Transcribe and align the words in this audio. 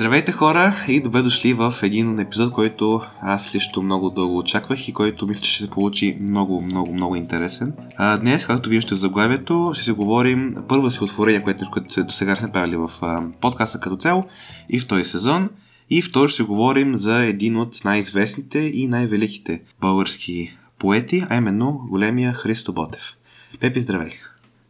Здравейте 0.00 0.32
хора 0.32 0.74
и 0.88 1.02
добре 1.02 1.22
дошли 1.22 1.54
в 1.54 1.74
един 1.82 2.18
епизод, 2.18 2.52
който 2.52 3.02
аз 3.20 3.54
лично 3.54 3.82
много 3.82 4.10
дълго 4.10 4.38
очаквах 4.38 4.88
и 4.88 4.92
който 4.92 5.26
мисля, 5.26 5.42
че 5.42 5.50
ще 5.50 5.64
се 5.64 5.70
получи 5.70 6.18
много, 6.20 6.60
много, 6.62 6.92
много 6.92 7.16
интересен. 7.16 7.74
А, 7.96 8.18
днес, 8.18 8.46
както 8.46 8.70
виждате 8.70 8.94
в 8.94 8.98
заглавието, 8.98 9.70
ще 9.74 9.84
се 9.84 9.92
говорим 9.92 10.56
първо 10.68 10.90
си 10.90 11.04
отворение, 11.04 11.42
което, 11.42 11.70
което 11.72 12.04
до 12.04 12.12
сега 12.12 12.36
сме 12.36 12.52
правили 12.52 12.76
в 12.76 12.90
а, 13.02 13.22
подкаста 13.40 13.80
като 13.80 13.96
цяло 13.96 14.24
и 14.68 14.80
втори 14.80 15.04
сезон. 15.04 15.50
И 15.90 16.02
второ 16.02 16.28
ще 16.28 16.42
говорим 16.42 16.96
за 16.96 17.24
един 17.24 17.56
от 17.56 17.84
най-известните 17.84 18.58
и 18.58 18.88
най-великите 18.88 19.62
български 19.80 20.58
поети, 20.78 21.26
а 21.30 21.36
именно 21.36 21.86
големия 21.90 22.34
Христо 22.34 22.72
Ботев. 22.72 23.16
Пепи, 23.60 23.80
здравей! 23.80 24.12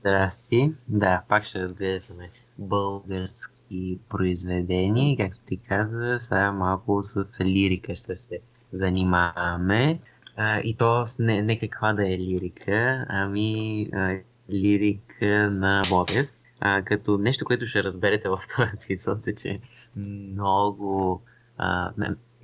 Здрасти! 0.00 0.72
Да, 0.88 1.22
пак 1.28 1.44
ще 1.44 1.60
разглеждаме 1.60 2.30
български 2.58 3.59
произведения 4.08 5.12
и 5.12 5.16
както 5.16 5.38
ти 5.46 5.56
каза, 5.56 6.16
сега 6.18 6.52
малко 6.52 7.02
с 7.02 7.44
лирика 7.44 7.94
ще 7.94 8.16
се 8.16 8.38
занимаваме. 8.70 10.00
А, 10.36 10.60
и 10.60 10.74
то 10.74 11.04
не, 11.18 11.42
не 11.42 11.58
каква 11.58 11.92
да 11.92 12.08
е 12.08 12.18
лирика, 12.18 13.06
ами 13.08 13.88
а, 13.92 14.18
лирика 14.50 15.50
на 15.50 15.82
Ботев. 15.90 16.28
А, 16.60 16.82
като 16.82 17.18
нещо, 17.18 17.44
което 17.44 17.66
ще 17.66 17.84
разберете 17.84 18.28
в 18.28 18.40
този 18.56 18.70
епизод 18.74 19.26
е, 19.26 19.34
че 19.34 19.60
много 19.96 21.22
а, 21.58 21.92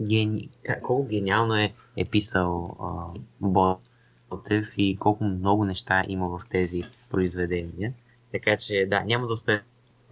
гени... 0.01 0.51
колко 0.83 1.07
гениално 1.07 1.55
е, 1.55 1.73
е 1.97 2.05
писал 2.05 2.77
Ботев 3.41 4.66
и 4.77 4.97
колко 4.97 5.24
много 5.24 5.65
неща 5.65 6.05
има 6.09 6.29
в 6.29 6.41
тези 6.51 6.83
произведения. 7.11 7.93
Така 8.32 8.57
че 8.57 8.87
да, 8.91 9.01
няма 9.01 9.27
да 9.27 9.32
успеем 9.32 9.60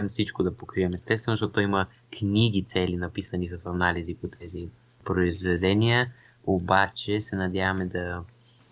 всичко 0.08 0.42
да 0.42 0.56
покрием 0.56 0.90
естествено, 0.94 1.36
защото 1.36 1.60
има 1.60 1.86
книги 2.18 2.62
цели 2.62 2.96
написани 2.96 3.50
с 3.56 3.66
анализи 3.66 4.14
по 4.14 4.28
тези 4.28 4.68
произведения, 5.04 6.12
обаче 6.46 7.20
се 7.20 7.36
надяваме 7.36 7.84
да, 7.84 8.20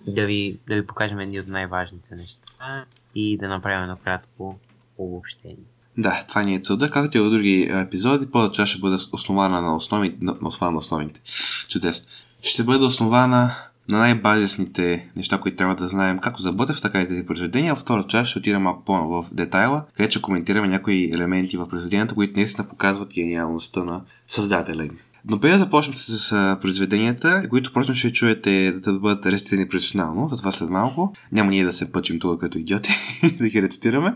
да, 0.07 0.27
ви, 0.27 0.59
да 0.69 0.75
ви 0.75 0.87
покажем 0.87 1.19
едни 1.19 1.41
от 1.41 1.49
най-важните 1.49 2.15
неща 2.15 2.85
и 3.15 3.39
да 3.39 3.49
направим 3.49 3.83
едно 3.83 3.97
кратко 3.97 4.59
обобщение. 4.99 5.65
Да, 5.99 6.25
това 6.29 6.43
ни 6.43 6.55
е 6.55 6.61
целта. 6.61 6.91
Както 6.91 7.19
и 7.19 7.21
в 7.21 7.31
други 7.31 7.71
епизоди, 7.73 8.27
част 8.53 8.73
ще 8.73 8.81
бъде 8.81 8.97
основана 9.13 9.61
на, 9.61 9.77
основи, 9.77 10.17
на, 10.21 10.37
основана 10.43 10.73
на 10.73 10.79
основните. 10.79 11.21
Чудесно. 11.69 12.07
Ще 12.43 12.63
бъде 12.63 12.85
основана 12.85 13.55
на 13.93 13.99
най-базисните 13.99 15.07
неща, 15.17 15.39
които 15.39 15.57
трябва 15.57 15.75
да 15.75 15.89
знаем, 15.89 16.19
както 16.19 16.43
за 16.43 16.53
Бътев, 16.53 16.81
така 16.81 17.01
и 17.01 17.09
тези 17.09 17.27
произведения. 17.27 17.77
Втора 17.77 18.03
част 18.03 18.31
ще 18.31 18.39
отида 18.39 18.61
малко 18.61 18.85
по-в 18.85 19.35
детайла, 19.35 19.85
където 19.97 20.11
ще 20.11 20.23
коментираме 20.23 20.69
някои 20.69 21.11
елементи 21.15 21.57
в 21.57 21.69
произведенията, 21.69 22.15
които 22.15 22.37
наистина 22.37 22.69
показват 22.69 23.15
гениалността 23.15 23.85
на 23.85 24.01
създателя 24.29 24.85
им. 24.85 24.99
Но 25.25 25.41
преди 25.41 25.53
да 25.53 25.59
започнем 25.59 25.95
с, 25.95 26.59
произведенията, 26.61 27.49
които 27.51 27.73
просто 27.73 27.95
ще 27.95 28.13
чуете 28.13 28.73
да 28.73 28.93
бъдат 28.93 29.27
рецитирани 29.27 29.69
професионално, 29.69 30.29
за 30.29 30.37
това 30.37 30.53
след 30.53 30.71
малко, 30.71 31.15
няма 31.33 31.51
ние 31.51 31.65
да 31.65 31.73
се 31.73 31.93
пъчим 31.93 32.19
тук 32.21 32.41
като 32.41 32.59
идиоти 32.59 32.91
да 33.39 33.49
ги 33.49 33.63
рецитираме, 33.63 34.15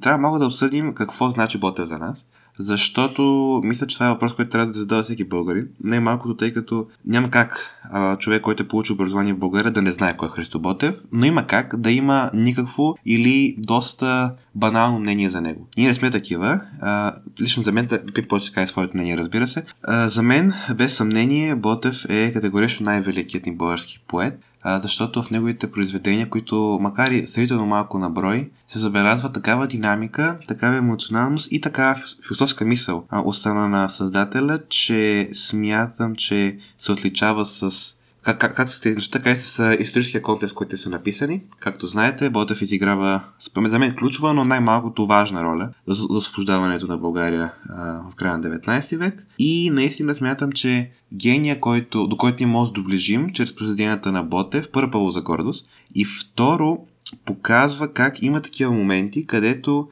трябва 0.00 0.18
малко 0.18 0.38
да 0.38 0.46
обсъдим 0.46 0.94
какво 0.94 1.28
значи 1.28 1.58
Ботев 1.58 1.84
за 1.84 1.98
нас 1.98 2.26
защото 2.58 3.22
мисля, 3.64 3.86
че 3.86 3.96
това 3.96 4.06
е 4.06 4.12
въпрос, 4.12 4.34
който 4.34 4.50
трябва 4.50 4.66
да 4.66 4.78
задава 4.78 5.02
всеки 5.02 5.24
българин. 5.24 5.68
Не 5.84 6.00
малкото, 6.00 6.36
тъй 6.36 6.52
като 6.52 6.86
няма 7.06 7.30
как 7.30 7.78
а, 7.90 8.16
човек, 8.16 8.42
който 8.42 8.62
е 8.62 8.68
получил 8.68 8.94
образование 8.94 9.32
в 9.32 9.38
България, 9.38 9.72
да 9.72 9.82
не 9.82 9.92
знае 9.92 10.16
кой 10.16 10.28
е 10.28 10.30
Христо 10.30 10.60
Ботев, 10.60 10.94
но 11.12 11.26
има 11.26 11.46
как 11.46 11.76
да 11.76 11.90
има 11.90 12.30
никакво 12.34 12.94
или 13.06 13.54
доста 13.58 14.34
банално 14.54 14.98
мнение 14.98 15.30
за 15.30 15.40
него. 15.40 15.66
Ние 15.76 15.88
не 15.88 15.94
сме 15.94 16.10
такива. 16.10 16.60
А, 16.80 17.14
лично 17.40 17.62
за 17.62 17.72
мен, 17.72 17.88
Пип 18.14 18.28
после 18.28 18.54
каже 18.54 18.66
своето 18.66 18.96
мнение, 18.96 19.16
разбира 19.16 19.46
се. 19.46 19.64
А, 19.82 20.08
за 20.08 20.22
мен, 20.22 20.52
без 20.76 20.96
съмнение, 20.96 21.54
Ботев 21.54 22.06
е 22.08 22.32
категорично 22.32 22.84
най-великият 22.84 23.46
ни 23.46 23.56
български 23.56 24.04
поет 24.08 24.40
защото 24.82 25.22
в 25.22 25.30
неговите 25.30 25.72
произведения, 25.72 26.30
които 26.30 26.78
макар 26.80 27.10
и 27.10 27.26
сравнително 27.26 27.66
малко 27.66 27.98
на 27.98 28.10
брой, 28.10 28.50
се 28.68 28.78
забелязва 28.78 29.32
такава 29.32 29.66
динамика, 29.66 30.38
такава 30.48 30.76
емоционалност 30.76 31.52
и 31.52 31.60
такава 31.60 32.00
философска 32.26 32.64
мисъл. 32.64 33.04
От 33.12 33.36
страна 33.36 33.68
на 33.68 33.88
създателя, 33.88 34.60
че 34.68 35.28
смятам, 35.32 36.14
че 36.14 36.58
се 36.78 36.92
отличава 36.92 37.46
с 37.46 37.94
как, 38.28 38.40
как, 38.40 38.56
как 38.56 38.68
са 38.68 38.80
тези 38.80 38.94
неща, 38.94 39.18
как 39.22 39.36
са 39.36 39.76
историческия 39.80 40.22
контекст, 40.22 40.54
който 40.54 40.76
са 40.76 40.90
написани. 40.90 41.40
Както 41.60 41.86
знаете, 41.86 42.30
Ботев 42.30 42.62
изиграва, 42.62 43.22
за 43.56 43.78
мен, 43.78 43.94
ключова, 43.94 44.34
но 44.34 44.44
най-малкото 44.44 45.06
важна 45.06 45.44
роля 45.44 45.68
за 45.86 46.06
освобождаването 46.10 46.86
на 46.86 46.98
България 46.98 47.52
а, 47.68 48.02
в 48.10 48.14
края 48.14 48.38
на 48.38 48.44
19 48.44 48.96
век. 48.96 49.26
И 49.38 49.70
наистина 49.70 50.14
смятам, 50.14 50.52
че 50.52 50.90
гения, 51.14 51.60
който, 51.60 52.06
до 52.06 52.16
който 52.16 52.36
ние 52.40 52.52
може 52.52 52.70
да 52.70 52.72
доближим 52.72 53.32
чрез 53.32 53.54
произведенията 53.54 54.12
на 54.12 54.22
Ботев, 54.22 54.68
първо 54.72 55.10
за 55.10 55.22
гордост 55.22 55.70
и 55.94 56.04
второ 56.04 56.78
показва 57.24 57.92
как 57.92 58.22
има 58.22 58.40
такива 58.40 58.72
моменти, 58.72 59.26
където 59.26 59.88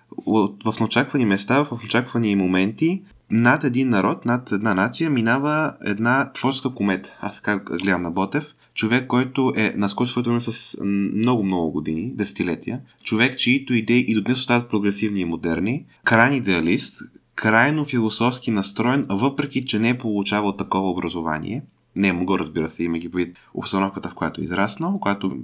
в 0.64 0.80
неочаквани 0.80 1.24
места, 1.24 1.64
в 1.64 1.78
неочаквани 1.82 2.36
моменти 2.36 3.02
над 3.30 3.64
един 3.64 3.88
народ, 3.88 4.24
над 4.24 4.52
една 4.52 4.74
нация 4.74 5.10
минава 5.10 5.72
една 5.84 6.32
творческа 6.32 6.74
комета. 6.74 7.18
Аз 7.20 7.36
така 7.36 7.58
гледам 7.58 8.02
на 8.02 8.10
Ботев. 8.10 8.54
Човек, 8.74 9.06
който 9.06 9.52
е 9.56 9.74
наскоро 9.76 10.06
своето 10.06 10.40
с 10.40 10.76
много-много 10.84 11.70
години, 11.70 12.12
десетилетия. 12.14 12.80
Човек, 13.04 13.38
чието 13.38 13.74
идеи 13.74 14.04
и 14.08 14.14
до 14.14 14.22
днес 14.22 14.38
остават 14.38 14.70
прогресивни 14.70 15.20
и 15.20 15.24
модерни. 15.24 15.84
Крайен 16.04 16.34
идеалист, 16.34 17.02
крайно 17.34 17.84
философски 17.84 18.50
настроен, 18.50 19.06
въпреки 19.08 19.64
че 19.64 19.78
не 19.78 19.88
е 19.88 19.98
получавал 19.98 20.52
такова 20.52 20.90
образование. 20.90 21.62
Не 21.96 22.08
е 22.08 22.12
могъл, 22.12 22.36
разбира 22.36 22.68
се, 22.68 22.84
има 22.84 22.98
ги 22.98 23.08
вид 23.08 23.36
обстановката, 23.54 24.08
в 24.08 24.14
която 24.14 24.40
е 24.40 24.44
израснал, 24.44 24.98
която 24.98 25.36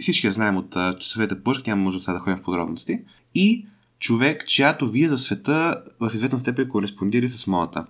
всички 0.00 0.30
знаем 0.30 0.56
от 0.56 0.76
часовете 1.00 1.42
пърх, 1.42 1.66
няма 1.66 1.82
може 1.82 1.98
да 1.98 2.18
ходим 2.18 2.38
в 2.38 2.42
подробности. 2.42 2.98
И 3.34 3.66
човек, 4.04 4.46
чиято 4.46 4.88
вие 4.88 5.08
за 5.08 5.18
света 5.18 5.82
в 6.00 6.10
известна 6.14 6.38
степен 6.38 6.68
кореспондира 6.68 7.28
с 7.28 7.46
моята. 7.46 7.86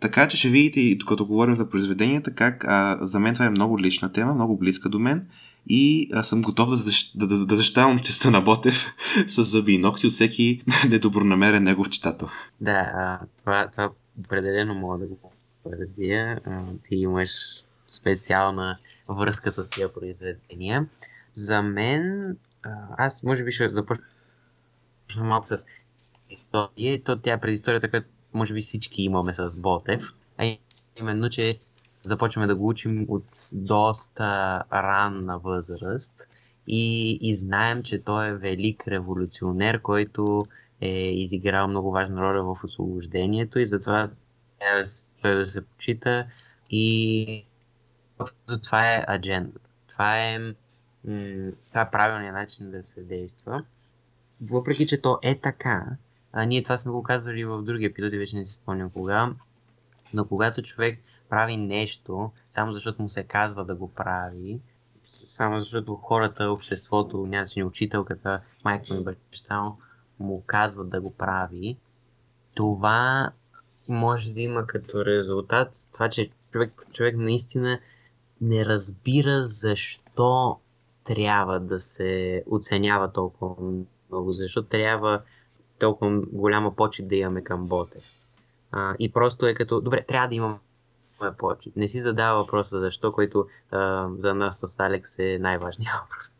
Така 0.00 0.28
че 0.28 0.36
ще 0.36 0.48
видите 0.48 0.80
и 0.80 0.96
докато 0.96 1.26
говорим 1.26 1.56
за 1.56 1.68
произведенията, 1.68 2.34
как 2.34 2.64
а, 2.64 2.98
за 3.02 3.20
мен 3.20 3.34
това 3.34 3.46
е 3.46 3.50
много 3.50 3.80
лична 3.80 4.12
тема, 4.12 4.34
много 4.34 4.56
близка 4.56 4.88
до 4.88 4.98
мен 4.98 5.26
и 5.66 6.10
аз 6.12 6.28
съм 6.28 6.42
готов 6.42 6.70
да, 6.70 6.76
защ... 6.76 7.18
да, 7.18 7.26
да, 7.26 7.46
да 7.46 7.56
защитавам 7.56 7.98
честа 7.98 8.30
на 8.30 8.40
Ботев 8.40 8.86
с 9.26 9.44
зъби 9.44 9.72
и 9.72 9.78
ногти 9.78 10.06
от 10.06 10.12
всеки 10.12 10.62
недобронамерен 10.88 11.62
негов 11.62 11.90
читател. 11.90 12.28
Да, 12.60 12.92
а, 12.94 13.18
това, 13.38 13.68
това 13.72 13.90
определено 14.24 14.74
мога 14.74 14.98
да 14.98 15.06
го 15.06 15.32
предвия. 15.64 16.40
Ти 16.84 16.94
имаш 16.94 17.30
специална 17.88 18.78
връзка 19.08 19.52
с 19.52 19.70
тия 19.70 19.92
произведения. 19.92 20.86
За 21.34 21.62
мен, 21.62 22.36
аз 22.98 23.22
може 23.22 23.44
би 23.44 23.50
ще 23.50 23.68
започна 23.68 24.04
малко 25.20 25.46
с 25.46 25.66
история. 26.30 27.02
То 27.04 27.18
тя 27.18 27.32
е 27.32 27.40
предисторията, 27.40 27.90
която 27.90 28.08
може 28.32 28.54
би 28.54 28.60
всички 28.60 29.02
имаме 29.02 29.34
с 29.34 29.60
Ботев. 29.60 30.02
А 30.38 30.56
именно, 30.96 31.30
че 31.30 31.58
започваме 32.02 32.46
да 32.46 32.56
го 32.56 32.68
учим 32.68 33.06
от 33.08 33.24
доста 33.54 34.62
ранна 34.72 35.38
възраст 35.38 36.28
и, 36.66 37.12
и 37.20 37.34
знаем, 37.34 37.82
че 37.82 38.04
той 38.04 38.28
е 38.28 38.34
велик 38.34 38.88
революционер, 38.88 39.82
който 39.82 40.44
е 40.80 40.90
изиграл 41.10 41.68
много 41.68 41.90
важна 41.90 42.22
роля 42.22 42.54
в 42.54 42.64
освобождението 42.64 43.58
и 43.58 43.66
затова 43.66 44.10
той 45.22 45.34
да 45.34 45.46
се 45.46 45.66
почита 45.66 46.26
и 46.70 47.44
това 48.62 48.94
е 48.94 49.04
аджендата. 49.08 49.70
Това 49.88 50.18
е, 50.18 50.38
това 51.68 51.80
е 51.80 51.90
правилният 51.90 52.34
начин 52.34 52.70
да 52.70 52.82
се 52.82 53.02
действа 53.02 53.64
въпреки 54.42 54.86
че 54.86 55.00
то 55.00 55.18
е 55.22 55.38
така, 55.38 55.86
а 56.32 56.44
ние 56.44 56.62
това 56.62 56.76
сме 56.76 56.92
го 56.92 57.02
казвали 57.02 57.44
в 57.44 57.62
други 57.62 57.84
епизоди, 57.84 58.18
вече 58.18 58.36
не 58.36 58.44
си 58.44 58.54
спомням 58.54 58.90
кога, 58.90 59.34
но 60.14 60.24
когато 60.24 60.62
човек 60.62 60.98
прави 61.28 61.56
нещо, 61.56 62.30
само 62.48 62.72
защото 62.72 63.02
му 63.02 63.08
се 63.08 63.24
казва 63.24 63.64
да 63.64 63.74
го 63.74 63.88
прави, 63.88 64.60
само 65.06 65.60
защото 65.60 65.94
хората, 65.94 66.50
обществото, 66.50 67.26
някакси 67.26 67.62
учителката, 67.62 68.40
майка 68.64 68.94
ми 68.94 69.04
баща 69.04 69.72
му 70.20 70.42
казват 70.46 70.90
да 70.90 71.00
го 71.00 71.10
прави, 71.10 71.76
това 72.54 73.30
може 73.88 74.34
да 74.34 74.40
има 74.40 74.66
като 74.66 75.04
резултат 75.04 75.68
това, 75.92 76.08
че 76.08 76.30
човек, 76.52 76.72
човек 76.92 77.16
наистина 77.16 77.80
не 78.40 78.66
разбира 78.66 79.44
защо 79.44 80.58
трябва 81.04 81.60
да 81.60 81.80
се 81.80 82.42
оценява 82.50 83.12
толкова 83.12 83.72
много, 84.12 84.32
защото 84.32 84.68
трябва 84.68 85.22
толкова 85.78 86.20
голяма 86.32 86.76
почет 86.76 87.08
да 87.08 87.16
имаме 87.16 87.44
към 87.44 87.66
Ботев. 87.66 88.04
А, 88.72 88.94
и 88.98 89.12
просто 89.12 89.46
е 89.46 89.54
като, 89.54 89.80
добре, 89.80 90.04
трябва 90.08 90.28
да 90.28 90.34
имаме 90.34 90.58
почет. 91.38 91.76
Не 91.76 91.88
си 91.88 92.00
задава 92.00 92.42
въпроса 92.42 92.80
защо, 92.80 93.12
който 93.12 93.46
а, 93.70 94.08
за 94.18 94.34
нас 94.34 94.62
с 94.64 94.80
Алекс 94.80 95.18
е 95.18 95.38
най-важният 95.40 95.94
въпрос. 96.02 96.32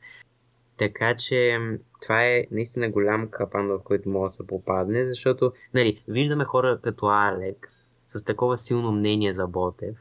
Така 0.76 1.16
че 1.16 1.58
това 2.00 2.24
е 2.24 2.46
наистина 2.50 2.90
голям 2.90 3.28
капан, 3.28 3.66
в 3.66 3.80
който 3.84 4.08
може 4.08 4.30
да 4.30 4.34
се 4.34 4.46
попадне, 4.46 5.06
защото 5.06 5.52
нали, 5.74 6.02
виждаме 6.08 6.44
хора 6.44 6.78
като 6.82 7.06
Алекс, 7.06 7.72
с 8.06 8.24
такова 8.24 8.56
силно 8.56 8.92
мнение 8.92 9.32
за 9.32 9.46
Ботев 9.46 9.96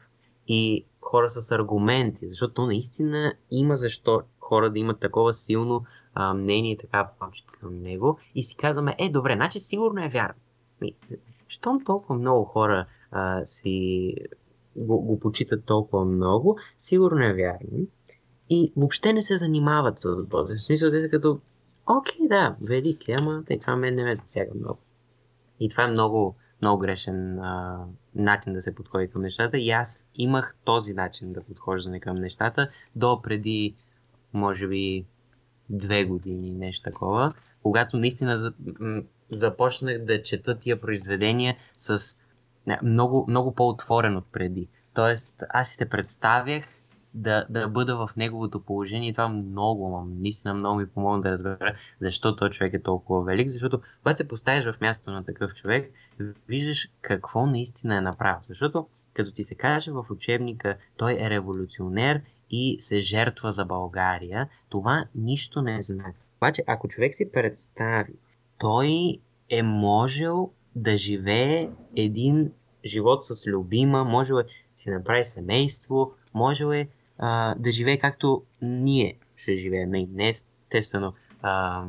и 0.48 0.84
хора 1.00 1.30
с 1.30 1.52
аргументи, 1.52 2.28
защото 2.28 2.54
то 2.54 2.66
наистина 2.66 3.34
има 3.50 3.76
защо 3.76 4.22
хора 4.40 4.70
да 4.70 4.78
имат 4.78 5.00
такова 5.00 5.34
силно 5.34 5.84
а, 6.14 6.34
мнение 6.34 6.76
така 6.76 7.10
почет 7.20 7.50
към 7.50 7.82
него 7.82 8.18
и 8.34 8.42
си 8.42 8.56
казваме, 8.56 8.96
е, 8.98 9.08
добре, 9.10 9.34
значи 9.34 9.60
сигурно 9.60 10.04
е 10.04 10.08
вярно. 10.08 10.40
Щом 11.48 11.84
толкова 11.84 12.14
много 12.14 12.44
хора 12.44 12.86
а, 13.10 13.46
си 13.46 14.14
го, 14.76 15.00
го 15.00 15.20
почитат 15.20 15.64
толкова 15.64 16.04
много, 16.04 16.58
сигурно 16.76 17.24
е 17.24 17.34
вярно. 17.34 17.86
И 18.50 18.72
въобще 18.76 19.12
не 19.12 19.22
се 19.22 19.36
занимават 19.36 19.98
с 19.98 20.22
Ботев. 20.22 20.56
В 20.56 20.62
смисъл, 20.62 20.90
те 20.90 21.10
като, 21.10 21.40
окей, 21.86 22.28
да, 22.28 22.56
велик 22.60 23.08
е, 23.08 23.16
ама 23.18 23.42
тъй, 23.46 23.58
това 23.58 23.76
мен 23.76 23.94
не 23.94 24.04
ме 24.04 24.16
засяга 24.16 24.50
много. 24.54 24.78
И 25.60 25.68
това 25.68 25.84
е 25.84 25.90
много, 25.90 26.36
много 26.62 26.78
грешен 26.78 27.38
а, 27.38 27.84
начин 28.14 28.52
да 28.52 28.60
се 28.60 28.74
подходи 28.74 29.08
към 29.08 29.22
нещата. 29.22 29.58
И 29.58 29.70
аз 29.70 30.08
имах 30.14 30.56
този 30.64 30.94
начин 30.94 31.32
да 31.32 31.42
подхождане 31.42 32.00
към 32.00 32.16
нещата 32.16 32.68
до 32.96 33.22
преди, 33.22 33.74
може 34.32 34.68
би, 34.68 35.06
две 35.72 36.04
години, 36.04 36.50
нещо 36.50 36.90
такова, 36.90 37.32
когато 37.62 37.96
наистина 37.96 38.52
започнах 39.30 39.98
да 39.98 40.22
чета 40.22 40.58
тия 40.58 40.80
произведения 40.80 41.56
с 41.76 42.18
много, 42.82 43.24
много 43.28 43.54
по-отворен 43.54 44.16
от 44.16 44.24
преди. 44.32 44.68
Тоест, 44.94 45.42
аз 45.50 45.68
си 45.68 45.76
се 45.76 45.88
представях 45.88 46.64
да, 47.14 47.46
да 47.50 47.68
бъда 47.68 47.96
в 47.96 48.10
неговото 48.16 48.60
положение 48.60 49.08
и 49.08 49.12
това 49.12 49.28
много, 49.28 50.06
наистина 50.20 50.54
много 50.54 50.78
ми 50.78 50.86
помогна 50.86 51.22
да 51.22 51.30
разбера 51.30 51.76
защо 51.98 52.36
този 52.36 52.52
човек 52.52 52.74
е 52.74 52.82
толкова 52.82 53.24
велик, 53.24 53.48
защото 53.48 53.80
когато 54.02 54.16
се 54.16 54.28
поставиш 54.28 54.64
в 54.64 54.80
мястото 54.80 55.10
на 55.10 55.24
такъв 55.24 55.54
човек, 55.54 55.92
виждаш 56.48 56.88
какво 57.00 57.46
наистина 57.46 57.96
е 57.96 58.00
направил. 58.00 58.42
Защото 58.42 58.86
като 59.14 59.32
ти 59.32 59.44
се 59.44 59.54
каже 59.54 59.90
в 59.90 60.06
учебника, 60.10 60.76
той 60.96 61.12
е 61.12 61.30
революционер 61.30 62.20
и 62.52 62.76
се 62.80 63.00
жертва 63.00 63.52
за 63.52 63.64
България, 63.64 64.48
това 64.68 65.04
нищо 65.14 65.62
не 65.62 65.82
знае. 65.82 66.12
Обаче, 66.36 66.62
ако 66.66 66.88
човек 66.88 67.14
си 67.14 67.32
представи, 67.32 68.12
той 68.58 69.18
е 69.48 69.62
можел 69.62 70.50
да 70.76 70.96
живее 70.96 71.70
един 71.96 72.52
живот 72.84 73.24
с 73.24 73.46
любима, 73.46 74.04
можел 74.04 74.36
е 74.36 74.44
си 74.76 74.90
направи 74.90 75.24
семейство, 75.24 76.12
можел 76.34 76.72
е 76.72 76.88
а, 77.18 77.54
да 77.54 77.70
живее 77.70 77.98
както 77.98 78.42
ние 78.62 79.18
ще 79.36 79.54
живеем. 79.54 79.90
Не 79.90 80.28
естествено 80.28 81.12
а, 81.42 81.84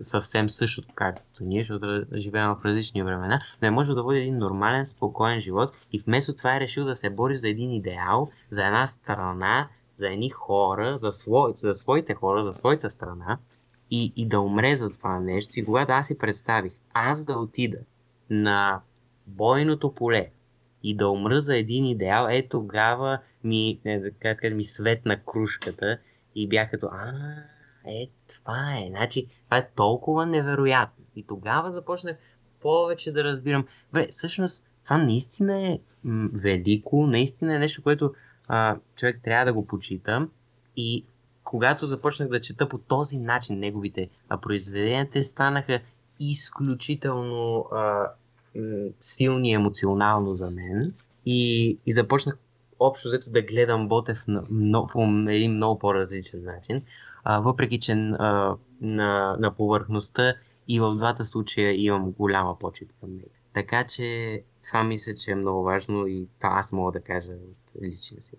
съвсем 0.00 0.48
същото 0.48 0.88
както 0.94 1.44
ние, 1.44 1.60
защото 1.62 2.16
живеем 2.16 2.48
в 2.48 2.64
различни 2.64 3.02
времена, 3.02 3.40
но 3.62 3.68
е 3.68 3.70
можел 3.70 3.94
да 3.94 4.02
води 4.02 4.20
един 4.20 4.36
нормален, 4.36 4.84
спокоен 4.84 5.40
живот 5.40 5.72
и 5.92 5.98
вместо 5.98 6.36
това 6.36 6.56
е 6.56 6.60
решил 6.60 6.84
да 6.84 6.94
се 6.94 7.10
бори 7.10 7.36
за 7.36 7.48
един 7.48 7.72
идеал, 7.72 8.30
за 8.50 8.64
една 8.64 8.86
страна, 8.86 9.68
за 9.94 10.08
едни 10.08 10.28
хора, 10.28 10.98
за, 10.98 11.12
свой, 11.12 11.52
за 11.54 11.74
своите 11.74 12.14
хора, 12.14 12.44
за 12.44 12.52
своята 12.52 12.90
страна 12.90 13.38
и, 13.90 14.12
и 14.16 14.28
да 14.28 14.40
умре 14.40 14.76
за 14.76 14.90
това 14.90 15.20
нещо. 15.20 15.60
И 15.60 15.64
когато 15.64 15.92
аз 15.92 16.06
си 16.06 16.18
представих, 16.18 16.72
аз 16.94 17.24
да 17.24 17.38
отида 17.38 17.78
на 18.30 18.80
бойното 19.26 19.94
поле 19.94 20.30
и 20.82 20.96
да 20.96 21.08
умра 21.08 21.40
за 21.40 21.56
един 21.56 21.86
идеал, 21.86 22.26
е 22.30 22.48
тогава 22.48 23.18
ми, 23.44 23.80
не, 23.84 24.10
как 24.20 24.36
скажа, 24.36 24.54
ми 24.54 24.64
светна 24.64 25.24
кружката 25.24 25.98
и 26.34 26.48
бях 26.48 26.70
като, 26.70 26.86
а, 26.92 27.12
е, 27.86 28.08
това 28.34 28.78
е, 28.78 28.86
значи, 28.88 29.26
това 29.44 29.56
е 29.56 29.68
толкова 29.76 30.26
невероятно. 30.26 31.04
И 31.16 31.26
тогава 31.26 31.72
започнах 31.72 32.16
повече 32.60 33.12
да 33.12 33.24
разбирам, 33.24 33.66
бе, 33.92 34.06
всъщност, 34.10 34.66
това 34.84 34.98
наистина 34.98 35.66
е 35.66 35.78
м- 36.04 36.28
велико, 36.32 37.06
наистина 37.06 37.54
е 37.54 37.58
нещо, 37.58 37.82
което 37.82 38.14
а, 38.48 38.76
човек 38.96 39.20
трябва 39.24 39.44
да 39.44 39.52
го 39.52 39.66
почита. 39.66 40.28
И 40.76 41.04
когато 41.44 41.86
започнах 41.86 42.28
да 42.28 42.40
чета 42.40 42.68
по 42.68 42.78
този 42.78 43.18
начин 43.18 43.58
неговите 43.58 44.08
а, 44.28 44.40
произведения, 44.40 45.10
те 45.10 45.22
станаха 45.22 45.80
изключително 46.20 47.66
а, 47.72 48.06
м- 48.56 48.88
силни 49.00 49.52
емоционално 49.52 50.34
за 50.34 50.50
мен. 50.50 50.94
И, 51.26 51.78
и 51.86 51.92
започнах 51.92 52.38
общо 52.78 53.08
взето 53.08 53.30
да 53.30 53.42
гледам 53.42 53.88
Ботев 53.88 54.26
на, 54.28 54.44
много, 54.50 54.88
по 54.88 55.02
един 55.28 55.52
много 55.52 55.78
по-различен 55.78 56.44
начин. 56.44 56.82
Въпреки, 57.28 57.78
че 57.78 57.92
а, 57.92 58.56
на, 58.80 59.36
на 59.40 59.54
повърхността 59.54 60.34
и 60.68 60.80
в 60.80 60.94
двата 60.94 61.24
случая 61.24 61.84
имам 61.84 62.10
голяма 62.10 62.58
почет 62.58 62.88
към 63.00 63.10
него. 63.10 63.30
Така 63.54 63.84
че 63.84 64.42
това 64.66 64.84
мисля, 64.84 65.14
че 65.14 65.30
е 65.30 65.34
много 65.34 65.62
важно 65.62 66.06
и 66.06 66.26
това 66.38 66.50
аз 66.54 66.72
мога 66.72 66.92
да 66.92 67.00
кажа 67.00 67.32
от 67.32 67.82
личния 67.82 68.22
си. 68.22 68.32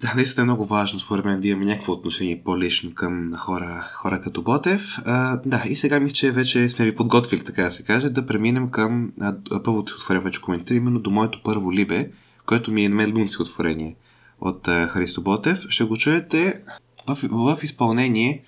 Да, 0.00 0.12
наистина 0.14 0.42
е 0.42 0.44
много 0.44 0.64
важно, 0.64 0.98
според 0.98 1.24
мен, 1.24 1.40
да 1.40 1.48
имаме 1.48 1.66
някакво 1.66 1.92
отношение 1.92 2.42
по-лично 2.44 2.94
към 2.94 3.32
хора, 3.36 3.90
хора 3.94 4.20
като 4.20 4.42
Ботев. 4.42 4.98
А, 5.04 5.36
да, 5.46 5.62
и 5.68 5.76
сега 5.76 6.00
мисля, 6.00 6.14
че 6.14 6.30
вече 6.30 6.68
сме 6.68 6.84
ви 6.84 6.96
подготвили, 6.96 7.44
така 7.44 7.62
да 7.62 7.70
се 7.70 7.82
каже, 7.82 8.10
да 8.10 8.26
преминем 8.26 8.70
към 8.70 9.12
първото 9.64 9.94
отворение, 9.94 10.24
вече 10.24 10.40
коментар, 10.40 10.74
именно 10.74 11.00
до 11.00 11.10
моето 11.10 11.42
първо 11.44 11.72
либе, 11.72 12.10
което 12.46 12.72
ми 12.72 12.84
е 12.84 12.88
намерило 12.88 13.26
отворение 13.40 13.96
от 14.40 14.68
а, 14.68 14.88
Христо 14.88 15.22
Ботев. 15.22 15.66
Ще 15.68 15.84
го 15.84 15.96
чуете 15.96 16.64
в, 17.14 17.56
в 17.56 17.64
изпълнение 17.64 18.42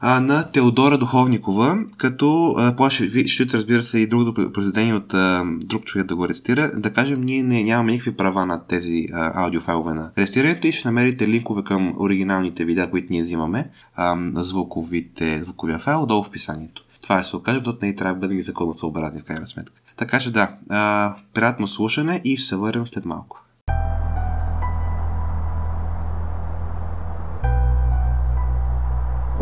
а, 0.00 0.20
на 0.20 0.50
Теодора 0.50 0.98
Духовникова, 0.98 1.78
като 1.96 2.54
а, 2.58 2.90
ще, 2.90 3.46
разбира 3.52 3.82
се 3.82 3.98
и 3.98 4.06
другото 4.06 4.52
произведение 4.52 4.94
от 4.94 5.14
а, 5.14 5.44
друг 5.46 5.84
човек 5.84 6.06
да 6.06 6.16
го 6.16 6.28
рестира. 6.28 6.72
Да 6.76 6.92
кажем, 6.92 7.20
ние 7.20 7.42
не, 7.42 7.64
нямаме 7.64 7.92
никакви 7.92 8.16
права 8.16 8.46
на 8.46 8.66
тези 8.66 9.06
а, 9.12 9.44
аудиофайлове 9.44 9.94
на 9.94 10.10
рестирането 10.18 10.66
и 10.66 10.72
ще 10.72 10.88
намерите 10.88 11.28
линкове 11.28 11.64
към 11.64 11.94
оригиналните 11.98 12.64
видеа, 12.64 12.90
които 12.90 13.06
ние 13.10 13.22
взимаме, 13.22 13.70
а, 13.94 14.16
звуковите, 14.34 15.42
звуковия 15.44 15.78
файл, 15.78 16.06
долу 16.06 16.24
в 16.24 16.28
описанието. 16.28 16.82
Това 17.02 17.18
е 17.18 17.24
се 17.24 17.36
окаже, 17.36 17.58
защото 17.58 17.86
не 17.86 17.94
трябва 17.94 18.14
да 18.14 18.20
бъдем 18.20 18.38
и 18.38 18.42
законосъобразни 18.42 19.20
в 19.20 19.24
крайна 19.24 19.46
сметка. 19.46 19.80
Така 19.96 20.18
че 20.18 20.32
да, 20.32 20.56
а, 20.68 21.14
приятно 21.34 21.68
слушане 21.68 22.20
и 22.24 22.36
ще 22.36 22.48
се 22.48 22.56
върнем 22.56 22.86
след 22.86 23.04
малко. 23.04 23.42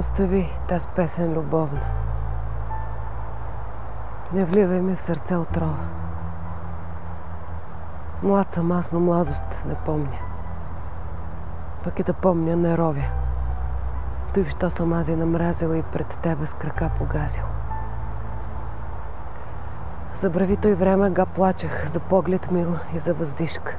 Остави 0.05 0.53
тази 0.69 0.89
песен 0.89 1.33
любовна. 1.33 1.81
Не 4.33 4.45
вливай 4.45 4.81
ми 4.81 4.97
в 4.97 5.03
сърце 5.03 5.37
отрова. 5.37 5.85
Млад 8.23 8.53
съм 8.53 8.73
аз, 8.73 8.93
но 8.93 9.01
младост 9.01 9.65
не 9.67 9.75
помня. 9.75 10.19
Пък 11.85 11.99
и 11.99 12.03
да 12.03 12.13
помня 12.13 12.57
не 12.57 12.79
ровя. 12.79 13.05
Той, 14.35 14.45
що 14.45 14.71
съм 14.71 14.93
аз 14.93 15.09
и 15.09 15.17
намразил 15.17 15.75
и 15.75 15.83
пред 15.83 16.19
тебе 16.23 16.47
с 16.47 16.55
крака 16.55 16.91
погазил. 16.99 17.45
Забрави 20.15 20.57
той 20.57 20.75
време 20.75 21.11
га 21.11 21.27
плачех 21.27 21.89
за 21.89 22.01
поглед 22.01 22.51
мил 22.51 22.77
и 22.95 22.99
за 22.99 23.15
въздишка. 23.15 23.77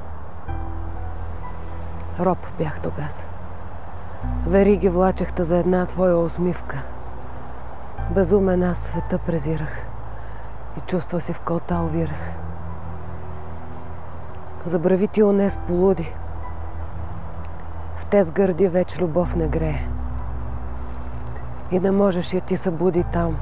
Роб 2.20 2.38
бях 2.58 2.80
тогас. 2.80 3.22
Вериги 4.46 4.88
влачехта 4.88 5.44
за 5.44 5.56
една 5.56 5.86
твоя 5.86 6.16
усмивка. 6.16 6.78
Безумен 8.10 8.62
аз 8.62 8.78
света 8.78 9.18
презирах 9.18 9.78
и 10.78 10.80
чувства 10.80 11.20
си 11.20 11.32
в 11.32 11.40
кълта 11.40 11.74
увирах. 11.74 12.32
Забрави 14.66 15.08
ти 15.08 15.22
онес 15.22 15.58
полуди. 15.66 16.12
В 17.96 18.06
те 18.06 18.24
гърди 18.24 18.68
вече 18.68 19.00
любов 19.00 19.36
не 19.36 19.48
грее. 19.48 19.88
И 21.70 21.80
не 21.80 21.90
можеш 21.90 22.32
я 22.32 22.40
ти 22.40 22.56
събуди 22.56 23.04
там, 23.12 23.36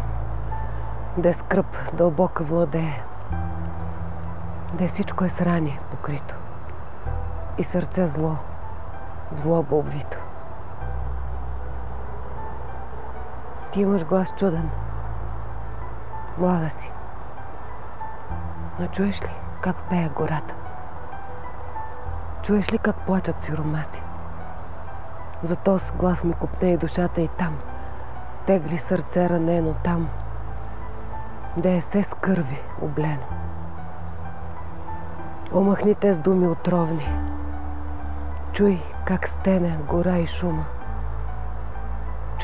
де 1.19 1.35
скръп 1.35 1.77
дълбока 1.93 2.45
владее. 2.45 3.03
Де 4.73 4.89
всичко 4.89 5.25
е 5.25 5.29
срани 5.29 5.79
покрито 5.91 6.35
и 7.59 7.65
сърце 7.65 8.07
зло, 8.07 8.37
в 9.33 9.41
злоба 9.41 9.77
обвито. 9.77 10.24
Ти 13.75 13.81
имаш 13.81 14.05
глас 14.05 14.35
чуден. 14.37 14.71
Млада 16.39 16.71
си. 16.71 16.91
Но 18.81 18.87
чуеш 18.87 19.23
ли 19.23 19.31
как 19.61 19.77
пее 19.77 20.09
гората? 20.09 20.55
Чуеш 22.43 22.73
ли 22.73 22.79
как 22.79 22.97
плачат 22.97 23.41
сиромаси? 23.41 24.03
За 25.43 25.57
този 25.57 25.93
глас 25.93 26.25
ми 26.25 26.33
купне 26.33 26.73
и 26.73 26.77
душата 26.77 27.21
и 27.21 27.29
там. 27.29 27.57
Тегли 28.47 28.79
сърце 28.79 29.29
ранено 29.29 29.75
там. 29.85 30.09
Де 31.57 31.77
е 31.77 31.83
се 31.83 32.03
с 32.03 32.15
кърви 32.15 32.61
облено. 32.83 33.27
Омахни 35.55 35.95
те 35.95 36.15
с 36.15 36.19
думи 36.19 36.49
отровни. 36.49 37.09
Чуй 38.53 38.83
как 39.05 39.29
стене 39.29 39.79
гора 39.89 40.19
и 40.19 40.27
шума. 40.27 40.65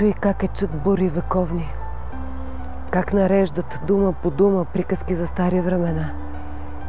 Чуй 0.00 0.12
как 0.12 0.42
е 0.42 0.48
чат 0.48 0.70
бури 0.70 1.08
вековни, 1.08 1.68
как 2.90 3.12
нареждат 3.12 3.80
дума 3.86 4.12
по 4.12 4.30
дума 4.30 4.64
приказки 4.64 5.14
за 5.14 5.26
стари 5.26 5.60
времена 5.60 6.10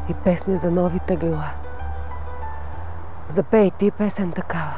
и 0.10 0.14
песни 0.14 0.58
за 0.58 0.72
нови 0.72 1.00
теглила. 1.00 1.50
Запей 3.30 3.72
ти 3.72 3.92
песен 3.92 4.32
такава. 4.32 4.74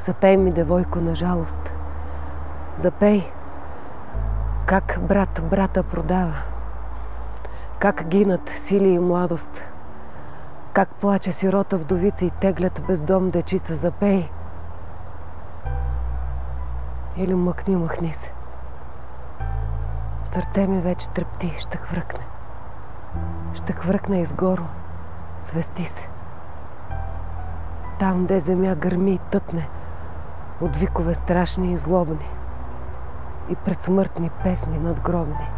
Запей 0.00 0.36
ми, 0.36 0.52
девойко, 0.52 1.00
на 1.00 1.14
жалост. 1.16 1.72
Запей 2.76 3.32
как 4.66 4.98
брат 5.00 5.40
брата 5.50 5.82
продава. 5.82 6.36
Как 7.78 8.08
гинат 8.08 8.50
сили 8.66 8.88
и 8.88 8.98
младост. 8.98 9.62
Как 10.72 10.88
плаче 10.88 11.32
сирота 11.32 11.78
вдовица 11.78 12.24
и 12.24 12.30
теглят 12.30 12.80
бездом 12.88 13.30
дечица. 13.30 13.76
Запей. 13.76 14.30
Или 17.20 17.34
мъкни, 17.34 17.76
махни 17.76 18.14
се. 18.14 18.32
Сърце 20.24 20.66
ми 20.66 20.80
вече 20.80 21.08
трепти, 21.08 21.54
ще 21.58 21.78
хвъркне. 21.78 22.24
Ще 23.54 23.72
хвъркне 23.72 24.20
изгоро, 24.20 24.64
свести 25.40 25.84
се. 25.84 26.08
Там, 27.98 28.26
де 28.26 28.40
земя 28.40 28.74
гърми 28.74 29.12
и 29.12 29.18
тътне, 29.18 29.68
от 30.60 30.76
викове 30.76 31.14
страшни 31.14 31.72
и 31.72 31.76
злобни 31.78 32.28
и 33.48 33.54
предсмъртни 33.54 34.30
песни 34.44 34.78
надгробни. 34.78 35.48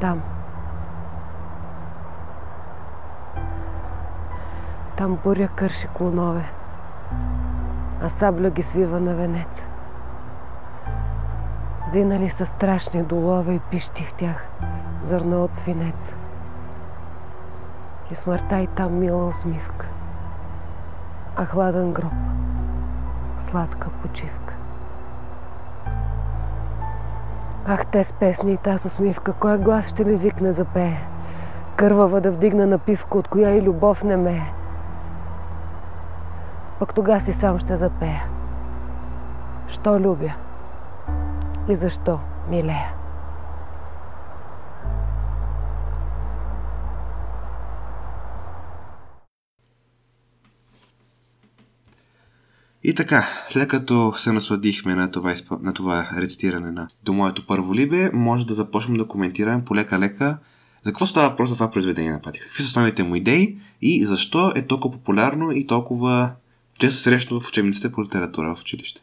Там. 0.00 0.22
Там 4.96 5.18
буря 5.24 5.48
кърши 5.48 5.88
клонове, 5.88 6.44
а 8.02 8.08
сабля 8.08 8.50
ги 8.50 8.62
свива 8.62 9.00
на 9.00 9.14
венец. 9.14 9.62
Зинали 11.90 12.30
са 12.30 12.46
страшни 12.46 13.02
долове 13.02 13.52
и 13.52 13.60
пищи 13.70 14.04
в 14.04 14.14
тях 14.14 14.48
зърно 15.04 15.44
от 15.44 15.54
свинец. 15.54 16.12
И 18.10 18.16
смъртта 18.16 18.58
и 18.58 18.66
там 18.66 18.98
мила 18.98 19.26
усмивка, 19.28 19.86
а 21.36 21.44
хладен 21.44 21.92
гроб, 21.92 22.12
сладка 23.40 23.88
почивка. 24.02 24.54
Ах, 27.66 27.86
те 27.86 28.04
с 28.04 28.12
песни 28.12 28.52
и 28.52 28.56
таз 28.56 28.84
усмивка, 28.84 29.32
кой 29.32 29.58
глас 29.58 29.86
ще 29.86 30.04
ми 30.04 30.16
викне 30.16 30.52
за 30.52 30.64
пее? 30.64 30.96
Кървава 31.76 32.20
да 32.20 32.30
вдигна 32.30 32.66
напивка, 32.66 33.18
от 33.18 33.28
коя 33.28 33.50
и 33.50 33.62
любов 33.62 34.04
не 34.04 34.16
мее. 34.16 34.52
Пък 36.78 36.94
тога 36.94 37.20
си 37.20 37.32
сам 37.32 37.58
ще 37.58 37.76
запея. 37.76 38.24
Що 39.68 40.00
любя? 40.00 40.32
И 41.68 41.76
защо 41.76 42.20
милея? 42.50 42.92
И 52.82 52.94
така, 52.94 53.24
след 53.48 53.68
като 53.68 54.14
се 54.16 54.32
насладихме 54.32 54.94
на 54.94 55.10
това, 55.10 55.34
на 55.60 55.72
това 55.72 56.08
рецитиране 56.16 56.70
на 56.70 56.88
До 57.04 57.12
моето 57.12 57.46
първо 57.46 57.74
либе, 57.74 58.10
може 58.12 58.46
да 58.46 58.54
започнем 58.54 58.96
да 58.96 59.08
коментираме 59.08 59.64
полека-лека 59.64 60.38
за 60.84 60.90
какво 60.90 61.06
става 61.06 61.28
въпрос 61.28 61.50
за 61.50 61.56
това 61.56 61.70
произведение 61.70 62.10
на 62.10 62.20
практика. 62.20 62.46
Какви 62.46 62.62
са 62.62 62.66
основните 62.66 63.02
му 63.02 63.14
идеи 63.14 63.58
и 63.82 64.04
защо 64.04 64.52
е 64.56 64.66
толкова 64.66 64.94
популярно 64.94 65.52
и 65.52 65.66
толкова 65.66 66.32
често 66.78 67.00
срещано 67.00 67.40
в 67.40 67.48
учебниците 67.48 67.92
по 67.92 68.02
литература 68.02 68.54
в 68.54 68.60
училище. 68.60 69.02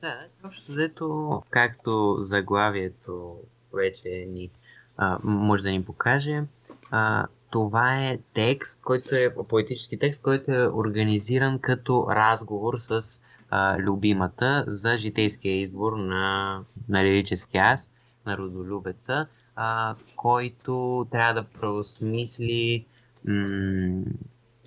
Да, 0.00 0.18
общо 0.44 0.72
взето, 0.72 1.42
както 1.50 2.16
заглавието 2.20 3.36
вече 3.74 4.08
ни 4.28 4.50
а, 4.96 5.18
може 5.24 5.62
да 5.62 5.70
ни 5.70 5.84
покаже, 5.84 6.42
а, 6.90 7.26
това 7.50 8.04
е 8.04 8.18
текст, 8.34 8.82
който 8.82 9.14
е 9.14 9.34
поетически 9.48 9.98
текст, 9.98 10.22
който 10.22 10.52
е 10.52 10.68
организиран 10.68 11.58
като 11.58 12.06
разговор 12.10 12.78
с 12.78 13.22
а, 13.50 13.78
любимата 13.78 14.64
за 14.66 14.96
житейския 14.96 15.60
избор 15.60 15.92
на, 15.96 16.60
на 16.88 17.04
лирическия 17.04 17.64
аз, 17.64 17.90
на 18.26 18.38
родолюбеца, 18.38 19.26
а, 19.56 19.94
който 20.16 21.06
трябва 21.10 21.34
да 21.34 21.44
преосмисли 21.60 22.86
м- 23.24 24.04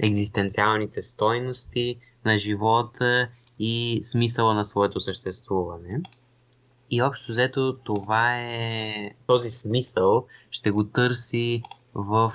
екзистенциалните 0.02 1.02
стойности 1.02 1.98
на 2.26 2.38
живота 2.38 3.28
и 3.60 4.00
смисъла 4.02 4.54
на 4.54 4.66
своето 4.66 5.00
съществуване. 5.00 6.02
И 6.90 7.02
общо 7.02 7.32
взето 7.32 7.78
това 7.84 8.38
е... 8.38 9.16
Този 9.28 9.50
смисъл 9.50 10.26
ще 10.50 10.72
го 10.72 10.84
търси 10.84 11.62
в 11.94 12.34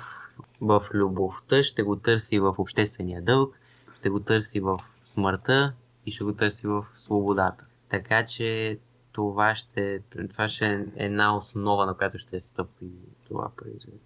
в 0.61 0.83
любовта, 0.93 1.63
ще 1.63 1.83
го 1.83 1.95
търси 1.95 2.39
в 2.39 2.55
обществения 2.57 3.21
дълг, 3.21 3.59
ще 3.99 4.09
го 4.09 4.19
търси 4.19 4.59
в 4.59 4.77
смъртта 5.03 5.73
и 6.05 6.11
ще 6.11 6.23
го 6.23 6.33
търси 6.33 6.67
в 6.67 6.85
свободата. 6.93 7.65
Така 7.89 8.25
че 8.25 8.79
това 9.11 9.55
ще, 9.55 10.01
това 10.29 10.47
ще 10.47 10.65
е 10.65 10.85
една 10.95 11.37
основа, 11.37 11.85
на 11.85 11.93
която 11.93 12.17
ще 12.17 12.39
стъпи 12.39 12.91
това 13.27 13.49
произведение. 13.57 14.01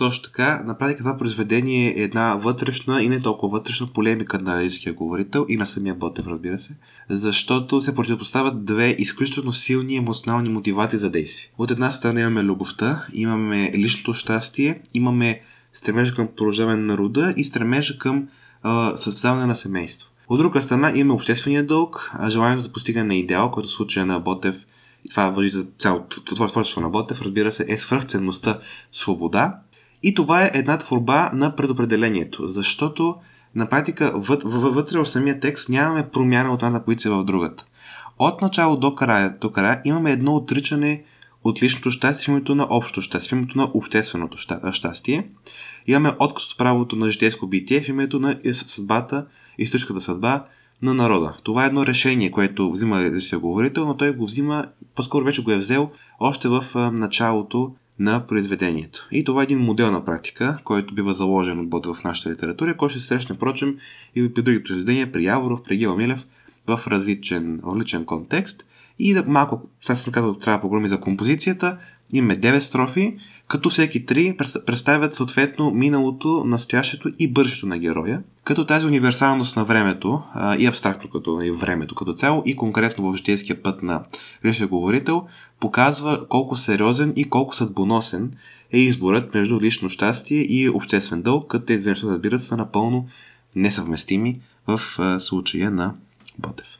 Точно 0.00 0.22
така, 0.22 0.62
на 0.66 0.78
практика 0.78 0.98
това 0.98 1.16
произведение 1.16 1.94
е 1.96 2.02
една 2.02 2.34
вътрешна 2.34 3.02
и 3.02 3.08
не 3.08 3.22
толкова 3.22 3.58
вътрешна 3.58 3.86
полемика 3.86 4.38
на 4.38 4.60
лирическия 4.60 4.92
говорител 4.92 5.46
и 5.48 5.56
на 5.56 5.66
самия 5.66 5.94
Ботев, 5.94 6.26
разбира 6.26 6.58
се, 6.58 6.76
защото 7.08 7.80
се 7.80 7.94
противопоставят 7.94 8.64
две 8.64 8.96
изключително 8.98 9.52
силни 9.52 9.96
емоционални 9.96 10.48
мотивации 10.48 10.98
за 10.98 11.10
действие. 11.10 11.50
От 11.58 11.70
една 11.70 11.92
страна 11.92 12.20
имаме 12.20 12.42
любовта, 12.42 13.06
имаме 13.12 13.72
личното 13.74 14.14
щастие, 14.14 14.80
имаме 14.94 15.40
стремежа 15.72 16.14
към 16.14 16.28
продължаване 16.36 16.82
на 16.82 16.98
рода 16.98 17.34
и 17.36 17.44
стремежа 17.44 17.98
към 17.98 18.28
а, 18.62 18.96
създаване 18.96 19.46
на 19.46 19.56
семейство. 19.56 20.10
От 20.28 20.38
друга 20.38 20.62
страна 20.62 20.92
имаме 20.94 21.14
обществения 21.14 21.66
дълг, 21.66 22.12
желанието 22.28 22.62
за 22.62 22.72
постигане 22.72 23.06
на 23.06 23.14
идеал, 23.14 23.50
който 23.50 23.68
в 23.68 23.72
случая 23.72 24.06
на 24.06 24.20
Ботев, 24.20 24.64
и 25.04 25.08
това 25.08 25.30
въжи 25.30 25.48
за 25.48 25.66
цялото 25.78 26.34
творчество 26.34 26.80
на 26.80 26.90
Ботев, 26.90 27.22
разбира 27.22 27.52
се, 27.52 27.64
е 27.68 27.76
свръхценността 27.76 28.58
свобода. 28.92 29.60
И 30.02 30.14
това 30.14 30.44
е 30.44 30.50
една 30.54 30.78
творба 30.78 31.30
на 31.34 31.56
предопределението, 31.56 32.48
защото 32.48 33.16
на 33.54 33.68
практика 33.68 34.12
вътре 34.16 34.98
в 34.98 35.06
самия 35.06 35.40
текст 35.40 35.68
нямаме 35.68 36.08
промяна 36.08 36.52
от 36.52 36.62
една 36.62 36.84
позиция 36.84 37.12
в 37.12 37.24
другата. 37.24 37.64
От 38.18 38.42
начало 38.42 38.76
до 38.76 38.94
края, 38.94 39.34
до 39.40 39.50
края 39.50 39.80
имаме 39.84 40.12
едно 40.12 40.36
отричане 40.36 41.04
от 41.44 41.62
личното 41.62 41.90
щастие 41.90 42.24
в 42.24 42.28
името 42.28 42.54
на 42.54 42.66
общо 42.70 43.02
щастие, 43.02 43.28
в 43.28 43.32
името 43.40 43.58
на 43.58 43.70
общественото 43.74 44.38
щастие. 44.72 45.28
Имаме 45.86 46.12
отказ 46.18 46.52
от 46.52 46.58
правото 46.58 46.96
на 46.96 47.10
житейско 47.10 47.46
битие 47.46 47.80
в 47.80 47.88
името 47.88 48.20
на 48.20 48.38
съдбата, 48.52 49.26
историческата 49.58 50.00
съдба 50.00 50.44
на 50.82 50.94
народа. 50.94 51.36
Това 51.42 51.64
е 51.64 51.66
едно 51.66 51.86
решение, 51.86 52.30
което 52.30 52.70
взима 52.70 53.00
личния 53.00 53.38
говорител, 53.38 53.86
но 53.86 53.96
той 53.96 54.14
го 54.14 54.24
взима, 54.24 54.66
по-скоро 54.94 55.24
вече 55.24 55.42
го 55.42 55.50
е 55.50 55.56
взел 55.56 55.90
още 56.20 56.48
в 56.48 56.64
началото 56.92 57.74
на 58.00 58.26
произведението. 58.26 59.08
И 59.12 59.24
това 59.24 59.42
е 59.42 59.44
един 59.44 59.60
модел 59.60 59.90
на 59.90 60.04
практика, 60.04 60.58
който 60.64 60.94
бива 60.94 61.14
заложен 61.14 61.58
от 61.58 61.68
Бот 61.68 61.86
в 61.86 61.96
нашата 62.04 62.30
литература, 62.30 62.76
който 62.76 62.90
ще 62.90 63.00
се 63.00 63.06
срещне, 63.06 63.38
прочим, 63.38 63.78
и 64.16 64.34
при 64.34 64.42
други 64.42 64.62
произведения, 64.62 65.12
при 65.12 65.24
Яворов, 65.24 65.62
при 65.62 65.76
Гео 65.76 65.96
Милев, 65.96 66.26
в 66.66 66.80
различен, 66.86 67.60
в 67.62 67.74
различен 67.74 68.04
контекст. 68.04 68.66
И 68.98 69.14
да 69.14 69.24
малко, 69.26 69.68
сега 69.82 69.96
съм 69.96 70.12
казал, 70.12 70.34
трябва 70.34 70.58
да 70.58 70.62
поговорим 70.62 70.88
за 70.88 71.00
композицията. 71.00 71.78
Имаме 72.12 72.36
9 72.36 72.58
строфи, 72.58 73.18
като 73.50 73.70
всеки 73.70 74.06
три 74.06 74.36
представят 74.66 75.14
съответно 75.14 75.70
миналото, 75.70 76.44
настоящето 76.46 77.10
и 77.18 77.32
бъдещето 77.32 77.66
на 77.66 77.78
героя, 77.78 78.22
като 78.44 78.66
тази 78.66 78.86
универсалност 78.86 79.56
на 79.56 79.64
времето 79.64 80.22
а, 80.34 80.56
и 80.56 80.66
абстрактно 80.66 81.10
като 81.10 81.40
и 81.42 81.50
времето 81.50 81.94
като 81.94 82.12
цяло 82.12 82.42
и 82.46 82.56
конкретно 82.56 83.12
в 83.12 83.16
житейския 83.16 83.62
път 83.62 83.82
на 83.82 84.02
личния 84.44 84.68
говорител 84.68 85.26
показва 85.60 86.28
колко 86.28 86.56
сериозен 86.56 87.12
и 87.16 87.24
колко 87.24 87.54
съдбоносен 87.54 88.32
е 88.72 88.78
изборът 88.78 89.34
между 89.34 89.60
лично 89.60 89.88
щастие 89.88 90.40
и 90.40 90.68
обществен 90.68 91.22
дълг, 91.22 91.50
като 91.50 91.64
тези 91.64 91.88
неща, 91.88 92.06
разбират, 92.06 92.42
са 92.42 92.56
напълно 92.56 93.06
несъвместими 93.56 94.34
в 94.66 94.80
а, 94.98 95.20
случая 95.20 95.70
на 95.70 95.94
Ботев. 96.38 96.79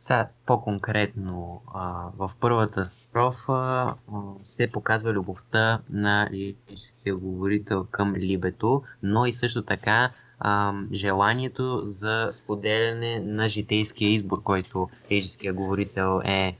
Сега 0.00 0.28
по-конкретно, 0.46 1.62
а, 1.74 2.08
в 2.16 2.30
първата 2.40 2.84
строфа 2.84 3.52
а, 3.52 3.94
се 4.42 4.72
показва 4.72 5.12
любовта 5.12 5.80
на 5.90 6.28
лирическия 6.32 7.16
говорител 7.16 7.86
към 7.90 8.14
либето, 8.14 8.82
но 9.02 9.26
и 9.26 9.32
също 9.32 9.62
така 9.62 10.10
а, 10.38 10.74
желанието 10.92 11.84
за 11.86 12.28
споделяне 12.30 13.20
на 13.20 13.48
житейския 13.48 14.12
избор, 14.12 14.42
който 14.42 14.90
лирическия 15.10 15.52
говорител 15.52 16.20
е 16.24 16.56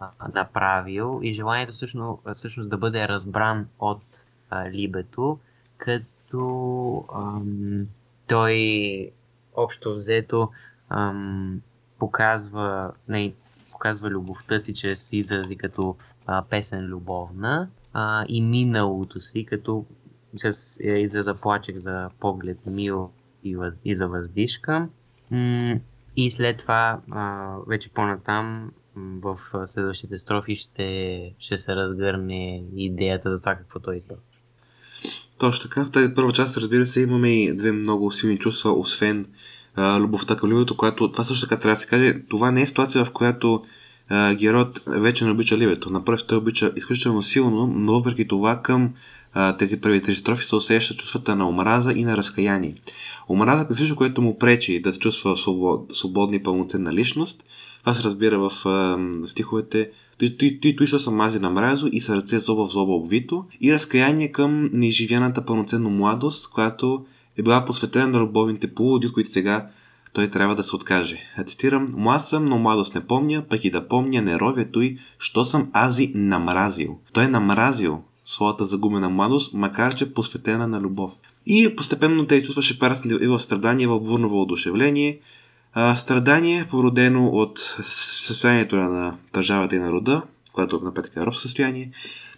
а, 0.00 0.10
направил 0.34 1.20
и 1.22 1.34
желанието 1.34 1.72
всъщност, 1.72 2.22
всъщност 2.34 2.70
да 2.70 2.78
бъде 2.78 3.08
разбран 3.08 3.68
от 3.78 4.24
а, 4.50 4.70
либето, 4.70 5.38
като 5.76 7.04
а, 7.14 7.40
той 8.28 9.10
общо 9.56 9.94
взето 9.94 10.50
ам, 10.88 11.60
показва, 12.04 12.92
не, 13.08 13.32
показва 13.70 14.10
любовта 14.10 14.58
си 14.58 14.74
чрез 14.74 15.12
изрази 15.12 15.56
като 15.56 15.96
а, 16.26 16.42
песен 16.42 16.84
любовна, 16.84 17.68
а, 17.92 18.24
и 18.28 18.42
миналото 18.42 19.20
си, 19.20 19.44
като 19.44 19.84
с 20.36 20.78
е, 20.80 20.88
израза 20.88 21.34
плачех 21.34 21.78
за 21.78 22.10
поглед 22.20 22.58
мил 22.66 23.10
и, 23.44 23.56
въз, 23.56 23.82
и 23.84 23.94
за 23.94 24.08
въздишка. 24.08 24.88
И 26.16 26.30
след 26.30 26.58
това, 26.58 27.00
а, 27.10 27.56
вече 27.68 27.88
по-натам, 27.88 28.70
в 28.96 29.38
следващите 29.64 30.18
строфи 30.18 30.56
ще, 30.56 31.32
ще 31.38 31.56
се 31.56 31.76
разгърне 31.76 32.64
идеята 32.76 33.36
за 33.36 33.40
това 33.40 33.54
какво 33.54 33.80
той 33.80 33.96
издава. 33.96 34.20
Точно 35.38 35.68
така. 35.68 35.84
В 35.84 35.90
тази 35.90 36.14
първа 36.14 36.32
част, 36.32 36.56
разбира 36.56 36.86
се, 36.86 37.00
имаме 37.00 37.42
и 37.42 37.56
две 37.56 37.72
много 37.72 38.12
силни 38.12 38.38
чувства, 38.38 38.72
освен 38.72 39.26
любовта 39.78 40.36
към 40.36 40.50
любото, 40.50 40.76
която 40.76 41.10
това 41.10 41.24
също 41.24 41.46
така 41.46 41.60
трябва 41.60 41.74
да 41.74 41.80
се 41.80 41.86
каже. 41.86 42.14
Това 42.28 42.50
не 42.50 42.62
е 42.62 42.66
ситуация, 42.66 43.04
в 43.04 43.10
която 43.10 43.62
а, 44.08 44.34
героят 44.34 44.82
вече 44.86 45.24
не 45.24 45.30
обича 45.30 45.58
ливето. 45.58 45.90
Напротив, 45.90 46.26
той 46.26 46.38
обича 46.38 46.72
изключително 46.76 47.22
силно, 47.22 47.66
но 47.66 47.92
въпреки 47.92 48.28
това 48.28 48.62
към 48.62 48.90
а, 49.34 49.56
тези 49.56 49.80
първи 49.80 50.02
три 50.02 50.14
строфи 50.14 50.44
се 50.44 50.56
усеща 50.56 50.94
чувствата 50.94 51.36
на 51.36 51.48
омраза 51.48 51.92
и 51.92 52.04
на 52.04 52.16
разкаяние. 52.16 52.74
Омраза 53.28 53.66
към 53.66 53.74
всичко, 53.74 53.96
което 53.96 54.22
му 54.22 54.38
пречи 54.38 54.82
да 54.82 54.92
се 54.92 54.98
чувства 54.98 55.36
свобод, 55.36 55.86
свободна 55.92 56.36
и 56.36 56.42
пълноценна 56.42 56.92
личност. 56.92 57.44
Това 57.80 57.94
се 57.94 58.02
разбира 58.02 58.38
в 58.38 58.66
а, 58.66 58.98
стиховете 59.26 59.90
той, 60.18 60.36
той, 60.62 60.76
той 60.76 60.88
съм 60.88 61.14
мази 61.14 61.38
на 61.38 61.50
мразо 61.50 61.88
и 61.92 62.00
сърце 62.00 62.38
зоба 62.38 62.66
в 62.66 62.70
зоба 62.70 62.92
обвито 62.92 63.44
и 63.60 63.72
разкаяние 63.72 64.32
към 64.32 64.70
неизживяната 64.72 65.44
пълноценна 65.44 65.88
младост, 65.88 66.50
която 66.50 67.04
е 67.38 67.42
била 67.42 67.64
посветена 67.64 68.06
на 68.06 68.18
любовните 68.18 68.74
поводи, 68.74 69.06
от 69.06 69.12
които 69.12 69.30
сега 69.30 69.68
той 70.12 70.28
трябва 70.28 70.54
да 70.54 70.64
се 70.64 70.76
откаже. 70.76 71.18
А 71.36 71.44
цитирам, 71.44 71.86
Млад 71.96 72.22
съм, 72.22 72.44
но 72.44 72.58
младост 72.58 72.94
не 72.94 73.06
помня, 73.06 73.44
пък 73.50 73.64
и 73.64 73.70
да 73.70 73.88
помня 73.88 74.22
не 74.22 74.38
ровя 74.38 74.64
той, 74.72 74.98
що 75.18 75.44
съм 75.44 75.70
ази 75.72 76.12
намразил. 76.14 76.98
Той 77.12 77.24
е 77.24 77.28
намразил 77.28 78.02
своята 78.24 78.64
загубена 78.64 79.08
младост, 79.08 79.54
макар 79.54 79.94
че 79.94 80.14
посветена 80.14 80.68
на 80.68 80.80
любов. 80.80 81.10
И 81.46 81.76
постепенно 81.76 82.26
те 82.26 82.42
чувстваше 82.42 82.78
парасни 82.78 83.16
и 83.20 83.26
в 83.26 83.40
страдание, 83.40 83.86
в 83.86 84.00
бурно 84.00 84.28
въодушевление. 84.28 85.18
А, 85.72 85.96
страдание, 85.96 86.66
породено 86.70 87.26
от 87.26 87.76
състоянието 87.82 88.76
на 88.76 89.16
държавата 89.32 89.76
и 89.76 89.78
народа, 89.78 90.22
което 90.52 90.80
на 90.80 90.94
петък 90.94 91.16
е 91.16 91.20
робско 91.20 91.42
състояние. 91.42 91.90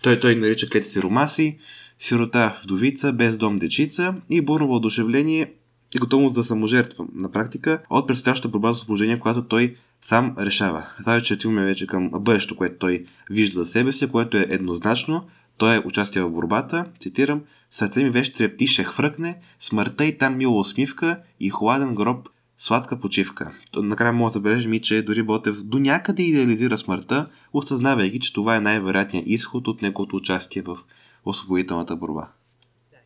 Той, 0.02 0.20
той 0.20 0.36
нарича 0.36 0.68
клети 0.68 0.88
си 0.88 1.02
ромаси, 1.02 1.58
сирота 1.98 2.60
вдовица, 2.64 3.12
без 3.12 3.36
дом 3.36 3.56
дечица 3.56 4.14
и 4.30 4.40
бурно 4.40 4.66
въодушевление 4.66 5.52
и 5.94 5.98
готовност 5.98 6.34
да 6.34 6.44
саможертва 6.44 7.06
на 7.14 7.32
практика 7.32 7.82
от 7.90 8.06
предстоящата 8.06 8.48
борба 8.48 8.72
за 8.72 8.86
положение, 8.86 9.18
което 9.18 9.44
той 9.44 9.76
сам 10.00 10.34
решава. 10.38 10.86
Това 11.00 11.12
вече 11.12 11.34
отиваме 11.34 11.64
вече 11.64 11.86
към 11.86 12.10
бъдещето, 12.10 12.56
което 12.56 12.76
той 12.78 13.04
вижда 13.30 13.64
за 13.64 13.70
себе 13.70 13.92
си, 13.92 14.08
което 14.08 14.36
е 14.36 14.46
еднозначно. 14.48 15.24
Той 15.58 15.76
е 15.76 15.82
участие 15.84 16.22
в 16.22 16.30
борбата, 16.30 16.84
цитирам, 16.98 17.42
сърце 17.70 18.04
ми 18.04 18.10
вече 18.10 18.32
трепти, 18.32 18.66
ще 18.66 18.84
хвъркне, 18.84 19.38
смъртта 19.58 20.04
и 20.04 20.18
там 20.18 20.36
мила 20.36 20.58
усмивка 20.58 21.18
и 21.40 21.50
хладен 21.50 21.94
гроб 21.94 22.28
сладка 22.56 23.00
почивка. 23.00 23.52
Накрая 23.76 24.12
мога 24.12 24.28
да 24.28 24.32
забележим 24.32 24.72
и, 24.72 24.80
че 24.80 25.02
дори 25.02 25.22
Ботев 25.22 25.62
до 25.62 25.78
някъде 25.78 26.22
идеализира 26.22 26.78
смъртта, 26.78 27.28
осъзнавайки, 27.52 28.20
че 28.20 28.32
това 28.32 28.56
е 28.56 28.60
най-вероятният 28.60 29.26
изход 29.28 29.68
от 29.68 29.82
неговото 29.82 30.16
участие 30.16 30.62
в 30.62 30.78
освободителната 31.26 31.96
борба. 31.96 32.28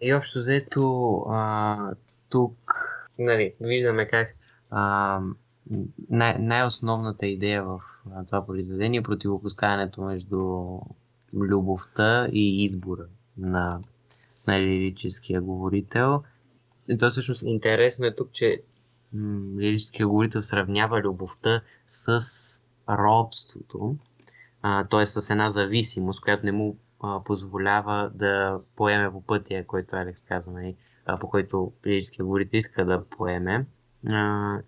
И 0.00 0.14
общо 0.14 0.38
взето, 0.38 1.16
а, 1.28 1.94
тук 2.28 2.74
нали, 3.18 3.54
виждаме 3.60 4.06
как 4.06 4.36
а, 4.70 5.20
най- 6.10 6.38
най-основната 6.38 7.26
идея 7.26 7.64
в 7.64 7.80
това 8.26 8.46
произведение 8.46 9.00
е 9.00 9.02
противопоставянето 9.02 10.02
между 10.02 10.78
любовта 11.34 12.28
и 12.32 12.62
избора 12.62 13.04
на, 13.38 13.80
на 14.46 14.60
лирическия 14.60 15.40
говорител. 15.40 16.22
И 16.88 16.98
то 16.98 17.10
всъщност 17.10 17.42
интересно 17.42 18.06
е 18.06 18.14
тук, 18.14 18.32
че 18.32 18.62
лирическия 19.58 20.06
говорител 20.06 20.42
сравнява 20.42 21.00
любовта 21.00 21.60
с 21.86 22.20
родството, 22.88 23.96
т.е. 24.90 25.06
с 25.06 25.30
една 25.30 25.50
зависимост, 25.50 26.20
която 26.20 26.46
не 26.46 26.52
му 26.52 26.76
позволява 27.24 28.10
да 28.14 28.60
поеме 28.76 29.10
по 29.10 29.22
пътя, 29.22 29.64
който 29.66 29.96
Алекс 29.96 30.22
каза, 30.22 30.50
нали, 30.50 30.76
по 31.20 31.28
който 31.28 31.72
лирическия 31.86 32.24
говорител 32.24 32.56
иска 32.56 32.84
да 32.84 33.04
поеме. 33.04 33.66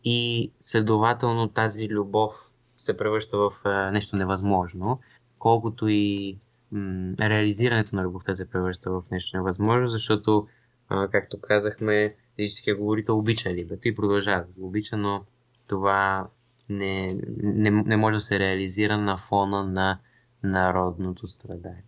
И 0.05 0.51
следователно 0.61 1.49
тази 1.49 1.89
любов 1.89 2.51
се 2.77 2.97
превръща 2.97 3.39
в 3.39 3.53
нещо 3.93 4.17
невъзможно, 4.17 5.01
колкото 5.39 5.89
и 5.89 6.39
реализирането 7.21 7.97
на 7.97 8.03
любовта 8.03 8.35
се 8.35 8.51
превръща 8.51 8.91
в 8.91 9.03
нещо 9.11 9.37
невъзможно, 9.37 9.87
защото, 9.87 10.49
както 10.89 11.41
казахме, 11.41 12.15
физическия 12.37 12.77
говорител 12.77 13.19
обича 13.19 13.55
либето 13.55 13.89
и 13.89 13.95
продължава 13.95 14.45
да 14.45 14.61
го 14.61 14.67
обича, 14.67 14.97
но 14.97 15.25
това 15.67 16.29
не, 16.69 17.19
не, 17.43 17.71
не 17.71 17.97
може 17.97 18.15
да 18.15 18.21
се 18.21 18.39
реализира 18.39 18.99
на 18.99 19.17
фона 19.17 19.65
на 19.65 19.99
народното 20.43 21.27
страдание. 21.27 21.85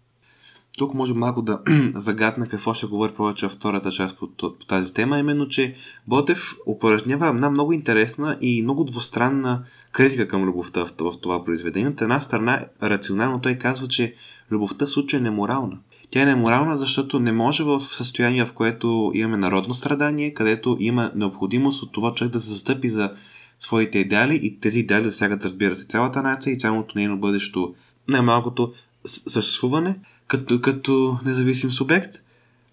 Тук 0.79 0.95
може 0.95 1.15
малко 1.15 1.43
да 1.43 1.61
загадна 1.95 2.49
какво 2.49 2.75
ще 2.75 2.87
говори 2.87 3.13
повече 3.13 3.47
във 3.47 3.53
втората 3.53 3.91
част 3.91 4.19
по, 4.19 4.29
по 4.37 4.67
тази 4.69 4.95
тема, 4.95 5.19
именно, 5.19 5.49
че 5.49 5.75
Ботев 6.07 6.55
упражнява 6.67 7.29
една 7.29 7.51
много 7.51 7.73
интересна 7.73 8.39
и 8.41 8.63
много 8.63 8.85
двустранна 8.85 9.65
критика 9.93 10.29
към 10.29 10.45
любовта 10.45 10.85
в, 10.85 10.91
в 11.01 11.21
това 11.21 11.45
произведение. 11.45 11.89
От 11.89 12.03
една 12.03 12.21
страна, 12.21 12.65
рационално 12.83 13.41
той 13.41 13.55
казва, 13.55 13.89
че 13.89 14.15
любовта 14.51 14.87
случай 14.87 15.21
е 15.21 15.23
неморална. 15.23 15.79
Тя 16.11 16.23
е 16.23 16.27
неморална, 16.27 16.77
защото 16.77 17.21
не 17.21 17.33
може 17.33 17.65
в 17.65 17.81
състояние, 17.81 18.45
в 18.45 18.53
което 18.53 19.13
имаме 19.15 19.37
народно 19.37 19.75
страдание, 19.75 20.35
където 20.35 20.77
има 20.81 21.13
необходимост 21.15 21.83
от 21.83 21.93
това 21.93 22.15
човек 22.15 22.33
да 22.33 22.41
се 22.41 22.49
застъпи 22.49 22.89
за 22.89 23.13
своите 23.61 23.99
идеали 23.99 24.41
и 24.43 24.61
тези 24.61 24.79
идеали 24.79 25.05
засягат, 25.05 25.45
разбира 25.45 25.77
се, 25.77 25.87
цялата 25.87 26.23
нация 26.23 26.53
и 26.53 26.59
цялото 26.59 26.99
нейно 26.99 27.19
бъдещо, 27.19 27.75
най-малкото 28.09 28.73
съществуване, 29.07 29.99
като, 30.27 30.61
като 30.61 31.19
независим 31.25 31.73
субект. 31.73 32.15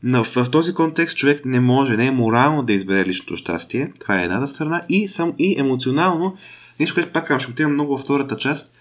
Но 0.04 0.24
в, 0.24 0.36
в 0.36 0.52
този 0.52 0.74
контекст 0.74 1.18
човек 1.18 1.46
не 1.46 1.60
може, 1.60 1.98
не 1.98 2.06
е 2.06 2.12
морално 2.12 2.64
да 2.64 2.74
избере 2.74 3.06
личното 3.06 3.38
щастие. 3.38 3.92
Това 4.00 4.22
е 4.22 4.24
едната 4.24 4.48
страна. 4.48 4.82
И, 4.90 5.08
съм, 5.08 5.34
и 5.40 5.56
емоционално, 5.60 6.36
нещо, 6.80 6.96
което 6.96 7.12
пак 7.12 7.42
ще 7.42 7.52
отивам 7.52 7.74
много 7.74 7.92
във 7.92 8.02
втората 8.02 8.38
част, 8.38 8.72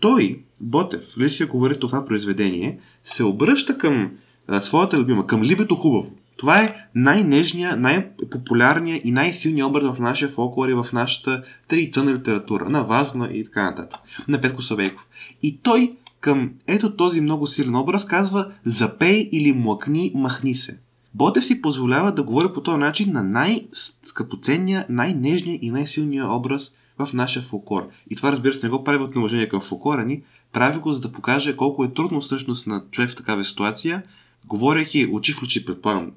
той, 0.00 0.40
Ботев, 0.60 1.18
Лисия 1.18 1.46
говори 1.46 1.80
това 1.80 2.04
произведение, 2.04 2.78
се 3.04 3.24
обръща 3.24 3.78
към 3.78 4.10
а, 4.48 4.60
своята 4.60 4.98
любима, 4.98 5.26
към 5.26 5.42
либето 5.42 5.76
хубаво. 5.76 6.12
Това 6.36 6.62
е 6.62 6.76
най-нежния, 6.94 7.76
най-популярният 7.76 9.04
и 9.04 9.10
най-силният 9.10 9.68
образ 9.68 9.96
в 9.96 10.00
нашия 10.00 10.28
фолклор 10.28 10.68
и 10.68 10.74
в 10.74 10.86
нашата 10.92 11.42
традиционна 11.68 12.14
литература, 12.14 12.70
на 12.70 12.82
Вазна 12.82 13.28
и 13.32 13.44
така 13.44 13.62
нататък, 13.62 14.00
на 14.28 14.40
Петко 14.40 14.62
Савейков. 14.62 15.06
И 15.42 15.58
той 15.62 15.92
към 16.24 16.50
ето 16.66 16.96
този 16.96 17.20
много 17.20 17.46
силен 17.46 17.76
образ 17.76 18.06
казва 18.06 18.52
запей 18.64 19.28
или 19.32 19.52
млъкни, 19.52 20.12
махни 20.14 20.54
се. 20.54 20.78
Ботев 21.14 21.44
си 21.44 21.60
позволява 21.60 22.12
да 22.14 22.22
говори 22.22 22.52
по 22.54 22.62
този 22.62 22.78
начин 22.78 23.12
на 23.12 23.22
най-скъпоценния, 23.24 24.86
най-нежния 24.88 25.58
и 25.62 25.70
най-силния 25.70 26.28
образ 26.28 26.74
в 26.98 27.12
нашия 27.14 27.42
фолклор. 27.42 27.88
И 28.10 28.16
това 28.16 28.32
разбира 28.32 28.54
се 28.54 28.66
не 28.66 28.70
го 28.70 28.84
прави 28.84 29.04
от 29.04 29.14
неуважение 29.14 29.48
към 29.48 29.60
фолклора 29.60 30.04
ни, 30.04 30.22
прави 30.52 30.78
го 30.78 30.92
за 30.92 31.00
да 31.00 31.12
покаже 31.12 31.56
колко 31.56 31.84
е 31.84 31.92
трудно 31.94 32.20
всъщност 32.20 32.66
на 32.66 32.84
човек 32.90 33.10
в 33.10 33.16
такава 33.16 33.44
ситуация, 33.44 34.02
говорейки 34.44 35.08
очи 35.12 35.32
в 35.32 35.42
очи, 35.42 35.64
предполагам, 35.64 36.12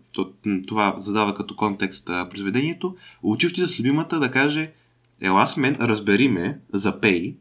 това 0.67 0.95
задава 0.97 1.33
като 1.33 1.55
контекст 1.55 2.05
произведението, 2.05 2.95
очи 3.23 3.47
в 3.47 3.51
очи 3.51 3.67
с 3.67 3.79
любимата 3.79 4.19
да 4.19 4.31
каже 4.31 4.71
ела 5.21 5.47
с 5.47 5.57
мен, 5.57 5.77
разбери 5.81 6.27
ме, 6.27 6.59
запей, 6.73 7.35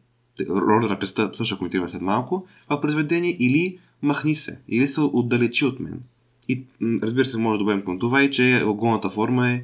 роля 0.50 0.88
на 0.88 0.98
песта 0.98 1.30
също 1.32 1.58
коментираме 1.58 1.88
след 1.88 2.02
малко, 2.02 2.46
това 2.64 2.80
произведение 2.80 3.36
или 3.40 3.78
махни 4.02 4.34
се, 4.34 4.58
или 4.68 4.86
се 4.86 5.00
отдалечи 5.00 5.64
от 5.64 5.80
мен. 5.80 6.02
И 6.48 6.64
разбира 7.02 7.26
се, 7.26 7.38
може 7.38 7.54
да 7.54 7.58
добавим 7.58 7.84
към 7.84 7.98
това 7.98 8.22
и 8.22 8.30
че 8.30 8.62
огромната 8.66 9.10
форма 9.10 9.48
е 9.50 9.62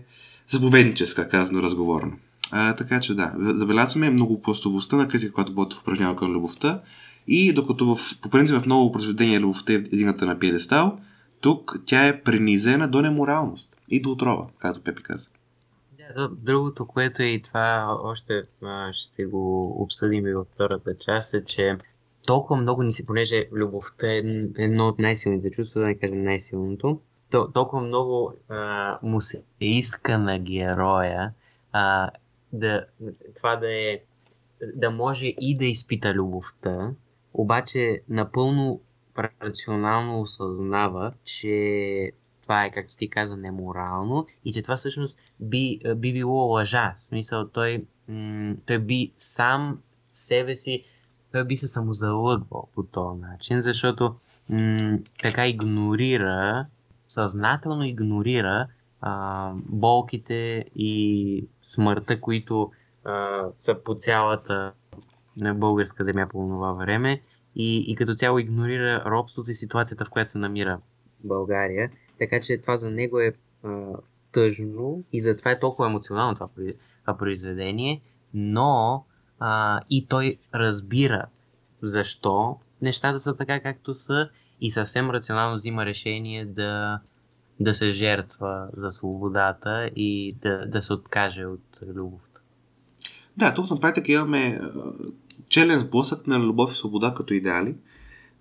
заповедническа, 0.50 1.28
казано 1.28 1.62
разговорно. 1.62 2.12
А, 2.50 2.74
така 2.74 3.00
че 3.00 3.14
да, 3.14 3.34
забелязваме 3.38 4.10
многопластовостта 4.10 4.96
на 4.96 5.08
критика, 5.08 5.32
която 5.32 5.54
Ботов 5.54 5.80
упражнява 5.80 6.16
към 6.16 6.32
любовта. 6.32 6.80
И 7.28 7.52
докато 7.52 7.94
в, 7.94 8.20
по 8.20 8.30
принцип 8.30 8.56
в 8.56 8.66
много 8.66 8.92
произведения 8.92 9.40
любовта 9.40 9.72
е 9.72 9.76
едината 9.76 10.26
на 10.26 10.38
пиедестал, 10.38 10.98
тук 11.40 11.80
тя 11.84 12.06
е 12.06 12.22
принизена 12.22 12.88
до 12.88 13.02
неморалност 13.02 13.76
и 13.88 14.02
до 14.02 14.10
отрова, 14.10 14.46
както 14.58 14.82
Пепи 14.82 15.02
каза. 15.02 15.28
Да, 16.16 16.28
другото, 16.28 16.86
което 16.86 17.22
е 17.22 17.26
и 17.26 17.42
това 17.42 17.98
още 18.02 18.42
ще 18.92 19.24
го 19.24 19.66
обсъдим 19.82 20.26
и 20.26 20.34
във 20.34 20.46
втората 20.46 20.98
част, 20.98 21.34
е, 21.34 21.44
че 21.44 21.78
толкова 22.26 22.60
много 22.60 22.82
ни 22.82 22.92
се, 22.92 23.06
понеже 23.06 23.48
любовта 23.52 24.12
е 24.12 24.22
едно 24.58 24.88
от 24.88 24.98
най-силните 24.98 25.50
чувства, 25.50 25.80
да 25.80 25.86
не 25.86 25.98
кажем 25.98 26.24
най-силното, 26.24 27.00
то, 27.30 27.52
толкова 27.52 27.82
много 27.82 28.34
а, 28.48 28.98
му 29.02 29.20
се 29.20 29.44
иска 29.60 30.18
на 30.18 30.38
героя 30.38 31.32
а, 31.72 32.10
да, 32.52 32.86
това 33.36 33.56
да 33.56 33.72
е 33.72 34.00
да 34.74 34.90
може 34.90 35.26
и 35.26 35.56
да 35.56 35.64
изпита 35.64 36.14
любовта, 36.14 36.94
обаче 37.34 38.00
напълно 38.08 38.80
рационално 39.42 40.20
осъзнава, 40.20 41.12
че 41.24 42.12
това 42.42 42.64
е, 42.64 42.70
както 42.70 42.96
ти 42.96 43.10
каза, 43.10 43.36
неморално 43.36 44.26
и 44.44 44.52
че 44.52 44.62
това 44.62 44.76
всъщност 44.76 45.20
би, 45.40 45.80
би 45.96 46.12
било 46.12 46.34
лъжа. 46.34 46.94
В 46.96 47.00
смисъл, 47.00 47.48
той, 47.48 47.84
той 48.66 48.78
би 48.78 49.12
сам 49.16 49.78
себе 50.12 50.54
си, 50.54 50.84
той 51.32 51.46
би 51.46 51.56
се 51.56 51.66
самозалъгвал 51.66 52.68
по 52.74 52.82
този 52.82 53.20
начин, 53.20 53.60
защото 53.60 54.14
м- 54.48 54.98
така 55.22 55.46
игнорира, 55.46 56.66
съзнателно 57.06 57.84
игнорира 57.84 58.66
а, 59.00 59.52
болките 59.56 60.64
и 60.76 61.46
смъртта, 61.62 62.20
които 62.20 62.72
а, 63.04 63.42
са 63.58 63.82
по 63.84 63.94
цялата 63.94 64.72
българска 65.36 66.04
земя 66.04 66.26
по 66.30 66.38
това 66.38 66.72
време 66.72 67.22
и, 67.56 67.84
и 67.86 67.94
като 67.96 68.14
цяло 68.14 68.38
игнорира 68.38 69.04
робството 69.06 69.50
и 69.50 69.54
ситуацията, 69.54 70.04
в 70.04 70.10
която 70.10 70.30
се 70.30 70.38
намира 70.38 70.78
България. 71.24 71.90
Така 72.22 72.40
че 72.40 72.58
това 72.58 72.76
за 72.76 72.90
него 72.90 73.20
е 73.20 73.32
а, 73.64 73.86
тъжно 74.32 75.04
и 75.12 75.20
затова 75.20 75.50
е 75.50 75.60
толкова 75.60 75.86
емоционално 75.86 76.34
това, 76.34 76.48
това 77.00 77.18
произведение, 77.18 78.00
но 78.34 79.04
а, 79.40 79.80
и 79.90 80.06
той 80.06 80.38
разбира 80.54 81.26
защо 81.82 82.58
нещата 82.82 83.20
са 83.20 83.36
така 83.36 83.60
както 83.60 83.94
са 83.94 84.28
и 84.60 84.70
съвсем 84.70 85.10
рационално 85.10 85.54
взима 85.54 85.86
решение 85.86 86.44
да, 86.44 87.00
да 87.60 87.74
се 87.74 87.90
жертва 87.90 88.68
за 88.72 88.90
свободата 88.90 89.90
и 89.96 90.36
да, 90.42 90.66
да 90.66 90.82
се 90.82 90.92
откаже 90.92 91.44
от 91.44 91.80
любовта. 91.94 92.40
Да, 93.36 93.54
тук 93.54 93.70
на 93.70 93.80
практика 93.80 94.12
имаме 94.12 94.60
челен 95.48 95.80
сблъсък 95.80 96.26
на 96.26 96.40
любов 96.40 96.72
и 96.72 96.76
свобода 96.76 97.14
като 97.16 97.34
идеали. 97.34 97.74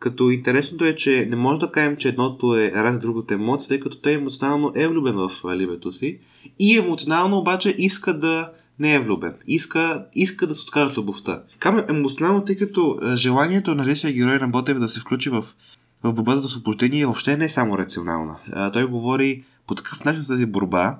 Като 0.01 0.29
интересното 0.29 0.85
е, 0.85 0.95
че 0.95 1.27
не 1.29 1.35
може 1.35 1.59
да 1.59 1.71
кажем, 1.71 1.97
че 1.97 2.09
едното 2.09 2.55
е 2.55 2.71
раз 2.71 2.99
другото 2.99 3.33
емоция, 3.33 3.67
тъй 3.67 3.79
като 3.79 3.97
той 3.97 4.13
емоционално 4.13 4.71
е 4.75 4.87
влюбен 4.87 5.15
в 5.15 5.31
либето 5.55 5.91
си 5.91 6.19
и 6.59 6.77
емоционално 6.77 7.37
обаче 7.37 7.75
иска 7.77 8.19
да 8.19 8.51
не 8.79 8.93
е 8.93 8.99
влюбен. 8.99 9.33
Иска, 9.47 10.05
иска 10.15 10.47
да 10.47 10.55
се 10.55 10.63
откаже 10.63 10.89
от 10.89 10.97
любовта. 10.97 11.43
Кам 11.59 11.83
емоционално, 11.89 12.45
тъй 12.45 12.57
като 12.57 12.99
желанието 13.13 13.75
на 13.75 13.85
личния 13.85 14.13
герой 14.13 14.39
на 14.39 14.47
Ботев 14.47 14.79
да 14.79 14.87
се 14.87 14.99
включи 14.99 15.29
в, 15.29 15.45
в 16.03 16.13
борбата 16.13 16.39
за 16.39 16.45
освобождение 16.45 17.05
въобще 17.05 17.37
не 17.37 17.45
е 17.45 17.49
само 17.49 17.77
рационална. 17.77 18.39
А, 18.51 18.71
той 18.71 18.85
говори 18.85 19.43
по 19.67 19.75
такъв 19.75 20.05
начин 20.05 20.23
тази 20.27 20.45
борба, 20.45 20.99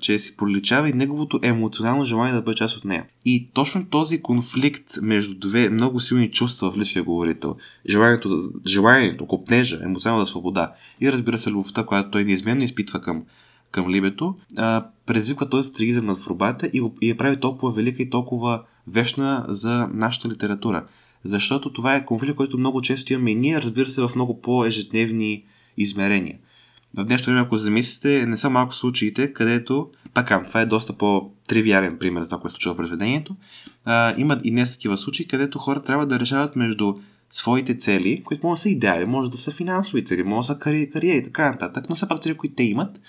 че 0.00 0.18
си 0.18 0.36
проличава 0.36 0.88
и 0.88 0.92
неговото 0.92 1.40
емоционално 1.42 2.04
желание 2.04 2.34
да 2.34 2.42
бъде 2.42 2.56
част 2.56 2.76
от 2.76 2.84
нея. 2.84 3.06
И 3.24 3.48
точно 3.52 3.86
този 3.86 4.22
конфликт 4.22 4.92
между 5.02 5.38
две 5.38 5.70
много 5.70 6.00
силни 6.00 6.30
чувства 6.30 6.70
в 6.70 6.78
личния 6.78 7.04
говорител, 7.04 7.56
желанието, 7.88 8.50
желанието 8.66 9.26
копнежа, 9.26 9.80
емоционална 9.84 10.26
свобода 10.26 10.72
и 11.00 11.12
разбира 11.12 11.38
се 11.38 11.50
любовта, 11.50 11.86
която 11.86 12.10
той 12.10 12.24
неизменно 12.24 12.62
изпитва 12.62 13.00
към, 13.00 13.22
към 13.70 13.90
либето, 13.90 14.34
а, 14.56 14.86
предизвиква 15.06 15.48
този 15.48 15.72
тригизъм 15.72 16.06
над 16.06 16.18
фрубата 16.18 16.66
и, 16.66 16.82
и 17.00 17.08
я 17.08 17.16
прави 17.16 17.40
толкова 17.40 17.72
велика 17.72 18.02
и 18.02 18.10
толкова 18.10 18.62
вечна 18.86 19.44
за 19.48 19.88
нашата 19.92 20.28
литература. 20.28 20.84
Защото 21.24 21.72
това 21.72 21.96
е 21.96 22.04
конфликт, 22.04 22.36
който 22.36 22.58
много 22.58 22.82
често 22.82 23.12
имаме 23.12 23.30
и 23.30 23.34
ние, 23.34 23.62
разбира 23.62 23.86
се, 23.86 24.02
в 24.02 24.10
много 24.14 24.40
по-ежедневни 24.40 25.44
измерения– 25.76 26.38
в 26.94 27.04
днешно 27.04 27.30
време, 27.30 27.40
ако 27.46 27.56
замислите, 27.56 28.26
не 28.26 28.36
са 28.36 28.50
малко 28.50 28.74
случаите, 28.74 29.32
където, 29.32 29.90
пак 30.14 30.46
това 30.46 30.60
е 30.60 30.66
доста 30.66 30.92
по-тривиален 30.92 31.98
пример 31.98 32.22
за 32.22 32.28
това, 32.28 32.40
което 32.40 32.50
се 32.50 32.54
случва 32.54 32.74
в 32.74 32.76
произведението. 32.76 33.36
А, 33.84 34.14
има 34.18 34.40
и 34.44 34.50
днес 34.50 34.72
такива 34.72 34.96
случаи, 34.96 35.28
където 35.28 35.58
хора 35.58 35.82
трябва 35.82 36.06
да 36.06 36.20
решават 36.20 36.56
между 36.56 36.94
своите 37.30 37.78
цели, 37.78 38.22
които 38.24 38.46
могат 38.46 38.56
да 38.56 38.60
са 38.60 38.68
идеали, 38.68 39.06
може 39.06 39.30
да 39.30 39.38
са 39.38 39.52
финансови 39.52 40.04
цели, 40.04 40.22
може 40.22 40.46
да 40.46 40.54
са 40.54 40.58
кари- 40.58 40.90
кариери 40.92 41.18
и 41.18 41.24
така 41.24 41.50
нататък, 41.50 41.84
но 41.88 41.96
са 41.96 42.08
пак 42.08 42.20
цели, 42.20 42.36
които 42.36 42.54
те 42.54 42.62
имат, 42.62 43.00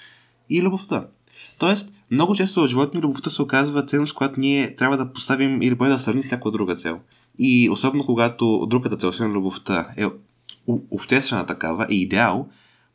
и 0.49 0.61
любовта. 0.61 1.07
Тоест, 1.59 1.93
много 2.11 2.35
често 2.35 2.61
в 2.61 2.67
живота 2.67 2.97
ни 2.97 3.01
любовта 3.03 3.29
се 3.29 3.41
оказва 3.41 3.85
ценност, 3.85 4.15
която 4.15 4.39
ние 4.39 4.75
трябва 4.75 4.97
да 4.97 5.13
поставим 5.13 5.61
или 5.61 5.77
поне 5.77 5.89
да 5.89 5.99
сравним 5.99 6.23
с 6.23 6.31
някоя 6.31 6.51
друга 6.51 6.75
цел. 6.75 6.99
И 7.39 7.69
особено 7.69 8.05
когато 8.05 8.67
другата 8.69 8.97
цел, 8.97 9.09
освен 9.09 9.31
любовта, 9.31 9.89
е 9.97 10.05
обществена 10.91 11.45
такава, 11.45 11.87
е 11.89 11.95
идеал, 11.95 12.47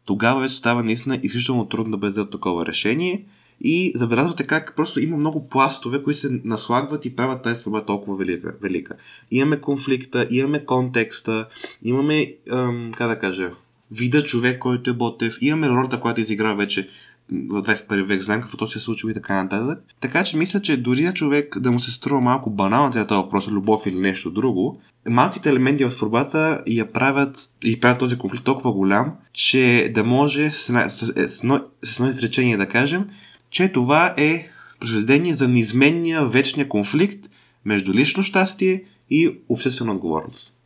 тогава 0.06 0.40
вече 0.40 0.54
става 0.54 0.82
наистина 0.82 1.20
изключително 1.22 1.68
трудно 1.68 1.90
да 1.90 1.96
бъде 1.96 2.30
такова 2.30 2.66
решение. 2.66 3.24
И 3.60 3.92
забелязвате 3.94 4.46
как 4.46 4.76
просто 4.76 5.00
има 5.00 5.16
много 5.16 5.48
пластове, 5.48 6.02
които 6.02 6.20
се 6.20 6.40
наслагват 6.44 7.04
и 7.04 7.16
правят 7.16 7.42
тази 7.42 7.62
свобода 7.62 7.84
толкова 7.84 8.16
велика. 8.16 8.56
велика. 8.62 8.96
Имаме 9.30 9.60
конфликта, 9.60 10.26
имаме 10.30 10.64
контекста, 10.64 11.48
имаме, 11.82 12.34
ам, 12.50 12.92
как 12.96 13.08
да 13.08 13.18
кажа, 13.18 13.50
вида 13.90 14.24
човек, 14.24 14.58
който 14.58 14.90
е 14.90 14.92
Ботев, 14.92 15.36
имаме 15.40 15.68
ролята, 15.68 16.00
която 16.00 16.20
изиграва 16.20 16.56
вече 16.56 16.88
в 17.30 17.62
21 17.62 18.02
век, 18.02 18.20
знаем 18.20 18.40
какво 18.40 18.66
се 18.66 18.78
е 18.78 18.80
случило 18.80 19.10
и 19.10 19.14
така 19.14 19.42
нататък. 19.42 19.84
Така 20.00 20.24
че 20.24 20.36
мисля, 20.36 20.60
че 20.60 20.76
дори 20.76 21.04
на 21.04 21.14
човек 21.14 21.58
да 21.58 21.72
му 21.72 21.80
се 21.80 21.92
струва 21.92 22.20
малко 22.20 22.54
за 22.92 23.06
този 23.06 23.22
въпрос, 23.22 23.48
любов 23.48 23.86
или 23.86 23.98
нещо 23.98 24.30
друго, 24.30 24.80
малките 25.08 25.50
елементи 25.50 25.84
в 25.84 25.90
творбата 25.90 26.62
я 26.66 26.92
правят 26.92 27.38
и 27.64 27.80
правят 27.80 27.98
този 27.98 28.18
конфликт 28.18 28.44
толкова 28.44 28.72
голям, 28.72 29.16
че 29.32 29.90
да 29.94 30.04
може 30.04 30.50
с, 30.50 30.90
с, 30.90 31.06
с, 31.28 31.42
едно, 31.42 31.60
с 31.82 32.00
едно 32.00 32.10
изречение 32.10 32.56
да 32.56 32.68
кажем, 32.68 33.10
че 33.50 33.72
това 33.72 34.14
е 34.16 34.48
произведение 34.80 35.34
за 35.34 35.48
неизменния 35.48 36.26
вечния 36.26 36.68
конфликт 36.68 37.30
между 37.64 37.92
лично 37.92 38.22
щастие 38.22 38.84
и 39.10 39.38
обществена 39.48 39.92
отговорност. 39.92 40.56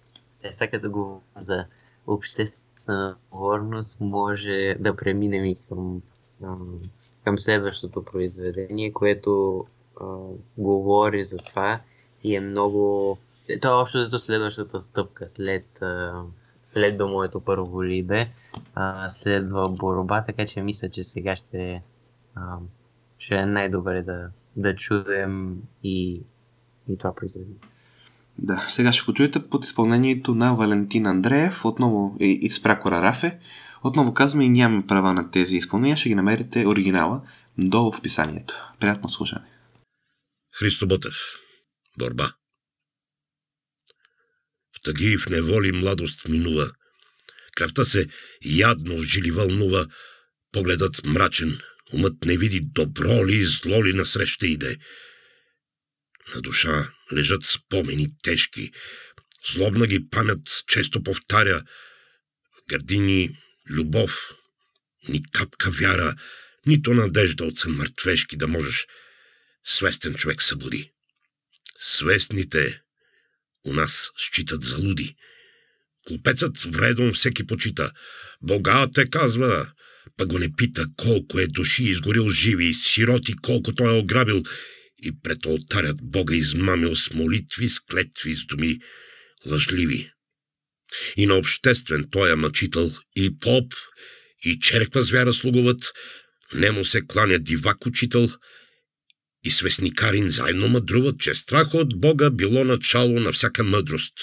Е, 0.44 0.52
сега 0.52 0.78
да 0.78 0.88
го 0.88 1.22
за 1.38 1.64
обществена 2.06 3.16
отговорност 3.30 4.00
може 4.00 4.76
да 4.80 4.96
преминем 4.96 5.44
и 5.44 5.56
към, 5.68 6.02
към 7.24 7.38
следващото 7.38 8.04
произведение, 8.04 8.92
което 8.92 9.64
а, 10.00 10.04
говори 10.58 11.22
за 11.22 11.36
това 11.36 11.80
и 12.24 12.36
е 12.36 12.40
много 12.40 13.18
то 13.60 13.68
е 13.68 13.82
общо 13.82 14.02
зато 14.02 14.18
следващата 14.18 14.80
стъпка 14.80 15.28
след, 15.28 15.82
след 16.62 16.98
до 16.98 17.08
моето 17.08 17.40
първо 17.40 17.84
либе 17.84 18.28
следва 19.08 19.68
борба, 19.68 20.22
така 20.22 20.46
че 20.46 20.62
мисля, 20.62 20.90
че 20.90 21.02
сега 21.02 21.36
ще, 21.36 21.82
ще 23.18 23.34
е 23.34 23.46
най-добре 23.46 24.02
да, 24.02 24.28
да 24.56 24.76
чуем 24.76 25.56
и, 25.82 26.22
и 26.88 26.98
това 26.98 27.14
произведение. 27.14 27.56
Да, 28.38 28.64
сега 28.68 28.92
ще 28.92 29.04
го 29.04 29.12
чуете 29.12 29.48
под 29.48 29.64
изпълнението 29.64 30.34
на 30.34 30.54
Валентин 30.54 31.06
Андреев, 31.06 31.64
отново 31.64 32.16
и, 32.20 32.38
и 32.42 32.50
с 32.50 32.62
Пракора 32.62 33.02
Рафе. 33.02 33.38
Отново 33.84 34.14
казваме 34.14 34.44
и 34.44 34.48
нямаме 34.48 34.86
права 34.86 35.14
на 35.14 35.30
тези 35.30 35.56
изпълнения, 35.56 35.96
ще 35.96 36.08
ги 36.08 36.14
намерите 36.14 36.66
оригинала 36.66 37.22
долу 37.58 37.92
в 37.92 37.98
описанието. 37.98 38.54
Приятно 38.80 39.08
слушане. 39.08 39.46
Христо 40.58 40.86
Ботев. 40.86 41.16
Борба. 41.98 42.32
Тъги 44.84 45.18
в 45.18 45.26
неволи 45.26 45.72
младост 45.72 46.28
минува. 46.28 46.70
Кръвта 47.56 47.84
се 47.84 48.06
ядно 48.44 48.96
в 48.98 49.02
жили 49.04 49.30
вълнува, 49.30 49.86
погледът 50.52 51.04
мрачен, 51.04 51.60
умът 51.92 52.24
не 52.24 52.36
види 52.36 52.60
добро 52.60 53.26
ли 53.26 53.34
и 53.34 53.44
зло 53.44 53.84
ли 53.84 53.92
насреща 53.92 54.46
иде. 54.46 54.76
На 56.34 56.40
душа 56.40 56.92
лежат 57.12 57.42
спомени 57.42 58.06
тежки, 58.22 58.70
злобна 59.52 59.86
ги 59.86 60.10
памет 60.10 60.40
често 60.66 61.02
повтаря. 61.02 61.62
В 62.58 62.62
гърдини 62.68 63.30
любов, 63.70 64.34
ни 65.08 65.22
капка 65.32 65.70
вяра, 65.70 66.16
нито 66.66 66.94
надежда 66.94 67.44
от 67.44 67.64
мъртвешки 67.66 68.36
да 68.36 68.48
можеш 68.48 68.86
свестен 69.64 70.14
човек 70.14 70.42
събуди. 70.42 70.90
Свестните 71.78 72.80
у 73.64 73.72
нас 73.72 74.10
считат 74.18 74.62
за 74.62 74.78
луди. 74.78 75.16
Купецът 76.06 76.58
вредом 76.58 77.12
всеки 77.12 77.46
почита. 77.46 77.92
Бога 78.42 78.86
те 78.94 79.10
казва, 79.10 79.72
па 80.16 80.26
го 80.26 80.38
не 80.38 80.52
пита 80.56 80.86
колко 80.96 81.38
е 81.38 81.46
души 81.46 81.84
изгорил 81.84 82.30
живи, 82.30 82.74
сироти 82.74 83.34
колко 83.42 83.74
той 83.74 83.96
е 83.96 83.98
ограбил 83.98 84.42
и 85.02 85.20
пред 85.22 85.46
алтарят 85.46 85.96
Бога 86.02 86.34
измамил 86.34 86.96
с 86.96 87.10
молитви, 87.10 87.68
с 87.68 87.80
клетви, 87.80 88.34
с 88.34 88.46
думи 88.46 88.80
лъжливи. 89.46 90.12
И 91.16 91.26
на 91.26 91.34
обществен 91.34 92.08
той 92.10 92.32
е 92.32 92.34
мъчител 92.34 92.90
и 93.16 93.38
поп, 93.38 93.72
и 94.44 94.58
черква 94.58 95.02
звяра 95.02 95.32
слугуват, 95.32 95.92
не 96.54 96.70
му 96.70 96.84
се 96.84 97.00
кланя 97.06 97.38
дивак 97.38 97.86
учител– 97.86 98.28
и 99.44 99.50
свестникарин 99.50 100.30
заедно 100.30 100.68
мъдруват, 100.68 101.20
че 101.20 101.34
страх 101.34 101.74
от 101.74 102.00
Бога 102.00 102.30
било 102.30 102.64
начало 102.64 103.20
на 103.20 103.32
всяка 103.32 103.64
мъдрост. 103.64 104.14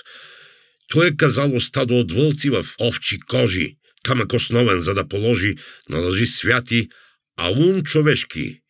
Той 0.87 1.07
е 1.07 1.17
казало 1.17 1.59
стадо 1.59 1.99
от 1.99 2.11
вълци 2.11 2.49
в 2.49 2.65
овчи 2.79 3.19
кожи, 3.19 3.77
камък 4.03 4.33
основен, 4.33 4.79
за 4.79 4.93
да 4.93 5.07
положи 5.07 5.55
на 5.89 5.97
лъжи 5.97 6.27
святи, 6.27 6.89
а 7.37 7.49
ум 7.49 7.83
човешки 7.83 8.61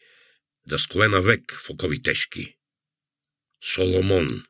да 0.67 0.79
скове 0.79 1.07
навек 1.07 1.53
в 1.53 1.69
окови 1.69 2.01
тежки. 2.01 2.55
Соломон. 3.63 4.43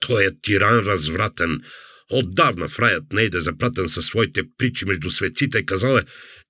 Той 0.00 0.26
е 0.26 0.40
тиран 0.42 0.78
развратен, 0.78 1.62
Отдавна 2.10 2.68
фраят 2.68 3.12
не 3.12 3.22
е 3.22 3.30
запратен 3.40 3.88
със 3.88 4.06
своите 4.06 4.42
притчи 4.58 4.84
между 4.84 5.10
светците, 5.10 5.66
казал 5.66 5.98
е 5.98 6.04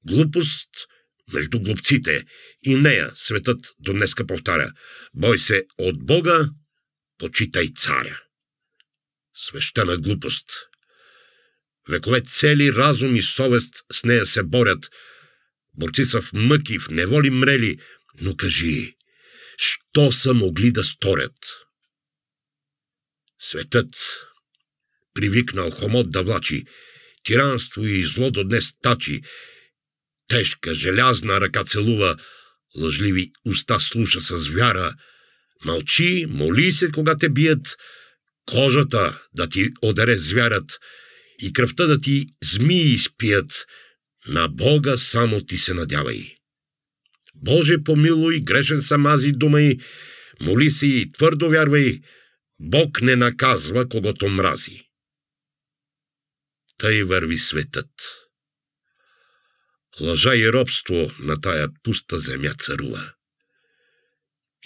глупост 0.06 0.70
между 1.32 1.60
глупците. 1.60 2.24
И 2.62 2.74
нея 2.74 3.10
светът 3.14 3.60
до 3.78 3.92
днеска 3.92 4.26
повтаря. 4.26 4.72
Бой 5.14 5.38
се 5.38 5.64
от 5.78 6.06
Бога, 6.06 6.50
почитай 7.18 7.68
царя. 7.76 8.20
Свещена 9.34 9.96
глупост. 9.96 10.46
Векове 11.88 12.20
цели 12.20 12.72
разум 12.72 13.16
и 13.16 13.22
совест 13.22 13.74
с 13.92 14.04
нея 14.04 14.26
се 14.26 14.42
борят. 14.42 14.90
Борци 15.74 16.04
са 16.04 16.22
в 16.22 16.32
мъки, 16.32 16.78
в 16.78 16.88
неволи 16.90 17.30
мрели, 17.30 17.78
но 18.20 18.36
кажи, 18.36 18.96
що 19.56 20.12
са 20.12 20.34
могли 20.34 20.72
да 20.72 20.84
сторят? 20.84 21.66
Светът 23.38 23.88
привикнал 25.16 25.70
хомот 25.70 26.10
да 26.10 26.22
влачи, 26.22 26.64
тиранство 27.24 27.86
и 27.86 28.04
зло 28.04 28.30
до 28.30 28.44
днес 28.44 28.72
тачи, 28.82 29.20
тежка, 30.28 30.74
желязна 30.74 31.40
ръка 31.40 31.64
целува, 31.64 32.16
лъжливи 32.76 33.32
уста 33.44 33.80
слуша 33.80 34.20
с 34.20 34.48
вяра, 34.48 34.94
мълчи, 35.64 36.26
моли 36.28 36.72
се, 36.72 36.90
кога 36.90 37.16
те 37.16 37.28
бият, 37.28 37.76
кожата 38.46 39.20
да 39.34 39.48
ти 39.48 39.70
одере 39.82 40.16
звярат. 40.16 40.78
И 41.42 41.52
кръвта 41.52 41.86
да 41.86 42.00
ти 42.00 42.26
змии 42.44 42.92
изпият, 42.92 43.66
на 44.28 44.48
Бога 44.48 44.96
само 44.96 45.40
ти 45.40 45.58
се 45.58 45.74
надявай. 45.74 46.36
Боже, 47.34 47.78
помилуй, 47.84 48.40
грешен 48.40 48.82
съм 48.82 49.06
аз 49.06 49.24
и 49.24 49.32
думай, 49.32 49.76
моли 50.40 50.70
си 50.70 50.86
и 50.86 51.12
твърдо 51.12 51.50
вярвай, 51.50 52.00
Бог 52.60 53.02
не 53.02 53.16
наказва, 53.16 53.88
когото 53.88 54.28
мрази. 54.28 54.85
Тъй 56.78 57.02
върви 57.02 57.38
светът. 57.38 57.90
Лъжа 60.00 60.36
и 60.36 60.52
робство 60.52 61.10
на 61.18 61.40
тая 61.40 61.68
пуста 61.82 62.18
земя 62.18 62.54
царува. 62.54 63.12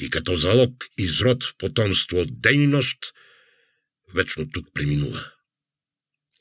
И 0.01 0.11
като 0.11 0.35
залог 0.35 0.87
изрод 0.99 1.45
в 1.45 1.57
потомство 1.57 2.25
ден 2.25 2.63
и 2.63 2.67
нощ, 2.67 2.99
вечно 4.15 4.51
тук 4.51 4.67
преминува. 4.75 5.33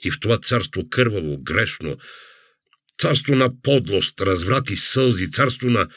И 0.04 0.12
в 0.12 0.20
това 0.20 0.38
царство 0.38 0.90
кърваво, 0.90 1.38
грешно, 1.38 1.98
царство 3.00 3.36
на 3.36 3.62
подлост, 3.62 4.22
разврат 4.22 4.70
и 4.70 4.76
сълзи, 4.76 5.32
царство 5.32 5.70
на 5.70 5.90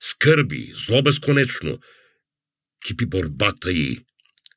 скърби, 0.00 0.72
зло 0.74 1.02
безконечно, 1.02 1.80
кипи 2.86 3.06
борбата 3.06 3.72
и 3.72 4.04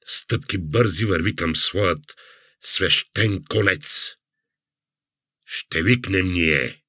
стъпки 0.05 0.57
бързи 0.57 1.05
върви 1.05 1.35
към 1.35 1.55
своят 1.55 2.17
свещен 2.61 3.43
конец. 3.49 4.15
Ще 5.53 5.83
викнем 5.83 6.33
ние 6.33 6.81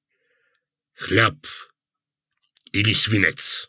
хляб 0.99 1.35
или 2.73 2.93
свинец. 2.93 3.67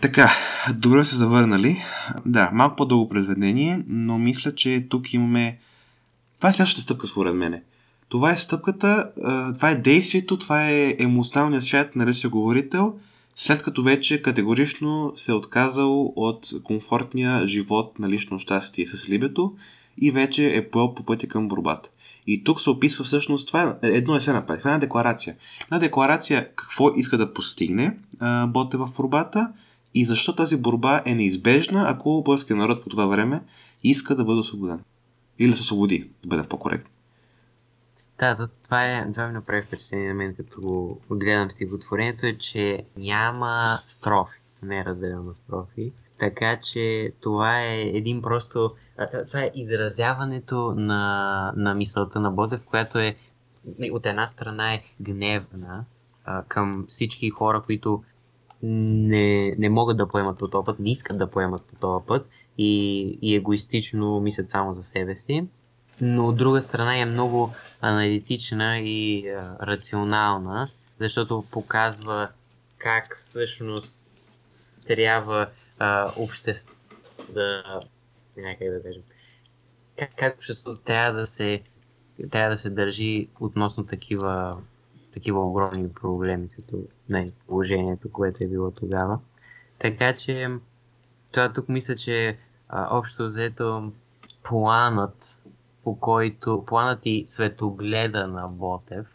Така, 0.00 0.30
добре 0.74 1.04
се 1.04 1.16
завърнали. 1.16 1.76
Да, 2.26 2.50
малко 2.52 2.76
по-дълго 2.76 3.08
произведение, 3.08 3.84
но 3.86 4.18
мисля, 4.18 4.54
че 4.54 4.86
тук 4.90 5.14
имаме... 5.14 5.58
Това 6.36 6.48
е 6.48 6.52
следващата 6.52 6.82
стъпка, 6.82 7.06
според 7.06 7.34
мене. 7.34 7.64
Това 8.08 8.32
е 8.32 8.38
стъпката, 8.38 9.12
това 9.56 9.70
е 9.70 9.80
действието, 9.80 10.38
това 10.38 10.70
е 10.70 10.96
емоционалният 10.98 11.64
свят 11.64 11.96
на 11.96 12.06
ръчния 12.06 12.30
говорител, 12.30 13.00
след 13.36 13.62
като 13.62 13.82
вече 13.82 14.22
категорично 14.22 15.12
се 15.16 15.32
е 15.32 15.34
отказал 15.34 16.12
от 16.16 16.50
комфортния 16.64 17.46
живот 17.46 17.98
на 17.98 18.08
лично 18.08 18.38
щастие 18.38 18.86
с 18.86 19.08
либето 19.08 19.56
и 20.00 20.10
вече 20.10 20.56
е 20.56 20.70
поел 20.70 20.94
по 20.94 21.04
пътя 21.04 21.28
към 21.28 21.48
борбата. 21.48 21.90
И 22.26 22.44
тук 22.44 22.60
се 22.60 22.70
описва 22.70 23.04
всъщност, 23.04 23.48
това 23.48 23.78
едно 23.82 24.16
е 24.16 24.20
се 24.20 24.32
направи, 24.32 24.58
това 24.58 24.70
е 24.70 24.74
една 24.74 24.80
декларация. 24.80 25.36
Една 25.64 25.78
декларация 25.78 26.54
какво 26.54 26.90
иска 26.96 27.18
да 27.18 27.34
постигне 27.34 27.98
а, 28.20 28.46
Боте 28.46 28.76
в 28.76 28.88
борбата 28.96 29.52
и 29.94 30.04
защо 30.04 30.34
тази 30.34 30.56
борба 30.56 31.02
е 31.04 31.14
неизбежна, 31.14 31.84
ако 31.88 32.22
българския 32.22 32.56
народ 32.56 32.82
по 32.82 32.88
това 32.88 33.06
време 33.06 33.42
иска 33.82 34.16
да 34.16 34.24
бъде 34.24 34.38
освободен. 34.38 34.84
Или 35.38 35.50
да 35.50 35.56
се 35.56 35.62
освободи, 35.62 36.10
да 36.22 36.28
бъде 36.28 36.48
по-коректно. 36.48 36.90
Да, 38.18 38.48
това, 38.64 38.84
е, 38.84 39.12
това 39.12 39.26
ми 39.26 39.32
направи 39.32 39.62
впечатление 39.62 40.08
на 40.08 40.14
мен, 40.14 40.34
като 40.34 40.60
го 40.60 41.00
гледам 41.10 41.50
стихотворението, 41.50 42.26
е, 42.26 42.38
че 42.38 42.84
няма 42.96 43.80
строфи. 43.86 44.40
Не 44.62 44.78
е 44.78 44.84
разделено 44.84 45.22
на 45.22 45.36
строфи. 45.36 45.92
Така 46.22 46.60
че 46.60 47.12
това 47.20 47.62
е 47.62 47.80
един 47.80 48.22
просто... 48.22 48.74
Това 49.26 49.40
е 49.40 49.50
изразяването 49.54 50.74
на, 50.76 51.52
на 51.56 51.74
мисълта 51.74 52.20
на 52.20 52.30
Ботев, 52.30 52.60
която 52.66 52.98
е 52.98 53.16
от 53.92 54.06
една 54.06 54.26
страна 54.26 54.74
е 54.74 54.82
гневна 55.00 55.84
а, 56.24 56.42
към 56.42 56.84
всички 56.88 57.30
хора, 57.30 57.62
които 57.66 58.04
не, 58.62 59.54
не 59.58 59.68
могат 59.68 59.96
да 59.96 60.08
поемат 60.08 60.38
по 60.38 60.48
този 60.48 60.64
път, 60.64 60.78
не 60.78 60.90
искат 60.90 61.18
да 61.18 61.30
поемат 61.30 61.60
по 61.68 61.76
този 61.76 62.06
път 62.06 62.28
и, 62.58 63.02
и 63.22 63.34
егоистично 63.34 64.20
мислят 64.20 64.48
само 64.48 64.72
за 64.72 64.82
себе 64.82 65.16
си. 65.16 65.44
Но 66.00 66.26
от 66.28 66.36
друга 66.36 66.62
страна 66.62 66.98
е 66.98 67.04
много 67.04 67.52
аналитична 67.80 68.78
и 68.78 69.28
а, 69.28 69.56
рационална, 69.62 70.68
защото 70.98 71.44
показва 71.50 72.28
как 72.78 73.16
всъщност 73.16 74.12
трябва 74.86 75.48
а, 75.78 76.12
общество 76.16 76.74
да... 77.28 77.80
Не 78.36 78.58
как 78.58 78.68
да 78.68 78.82
кажем. 78.82 79.02
Как, 79.98 80.10
как 80.16 80.36
обществото 80.36 80.82
трябва 80.82 81.20
да 81.20 81.26
се 81.26 81.62
трябва 82.30 82.50
да 82.50 82.56
се 82.56 82.70
държи 82.70 83.28
относно 83.40 83.86
такива, 83.86 84.58
такива 85.12 85.46
огромни 85.46 85.92
проблеми, 85.92 86.48
като 86.56 86.76
не, 87.08 87.32
положението, 87.46 88.12
което 88.12 88.44
е 88.44 88.46
било 88.46 88.70
тогава. 88.70 89.18
Така 89.78 90.14
че, 90.14 90.48
това 91.32 91.52
тук 91.52 91.68
мисля, 91.68 91.96
че 91.96 92.38
а, 92.68 92.96
общо 92.96 93.24
взето 93.24 93.92
планът, 94.42 95.42
по 95.84 96.00
който, 96.00 96.64
планът 96.66 97.00
и 97.04 97.22
светогледа 97.26 98.26
на 98.26 98.48
Ботев, 98.48 99.06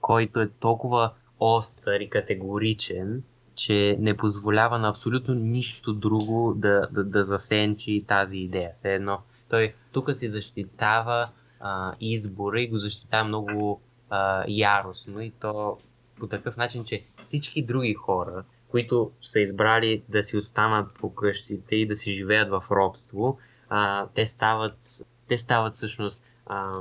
който 0.00 0.40
е 0.40 0.48
толкова 0.48 1.12
остър 1.40 2.00
и 2.00 2.10
категоричен, 2.10 3.22
че 3.56 3.96
не 4.00 4.16
позволява 4.16 4.78
на 4.78 4.88
абсолютно 4.88 5.34
нищо 5.34 5.92
друго 5.92 6.54
да, 6.56 6.88
да, 6.92 7.04
да 7.04 7.24
засенчи 7.24 8.04
тази 8.08 8.38
идея. 8.38 8.70
Все 8.74 8.94
едно, 8.94 9.18
той 9.48 9.74
тук 9.92 10.16
си 10.16 10.28
защитава 10.28 11.28
а, 11.60 11.92
избора 12.00 12.60
и 12.60 12.68
го 12.68 12.78
защитава 12.78 13.24
много 13.24 13.80
а, 14.10 14.44
яростно 14.48 15.20
и 15.20 15.30
то 15.30 15.78
по 16.18 16.26
такъв 16.26 16.56
начин, 16.56 16.84
че 16.84 17.04
всички 17.18 17.62
други 17.62 17.94
хора, 17.94 18.44
които 18.68 19.10
са 19.20 19.40
избрали 19.40 20.02
да 20.08 20.22
си 20.22 20.36
останат 20.36 20.94
по 20.94 21.14
къщите 21.14 21.76
и 21.76 21.86
да 21.86 21.94
си 21.94 22.12
живеят 22.12 22.50
в 22.50 22.64
робство, 22.70 23.38
а, 23.68 24.06
те 24.14 24.26
стават, 24.26 25.04
те 25.28 25.38
стават 25.38 25.74
всъщност 25.74 26.24
а, 26.46 26.72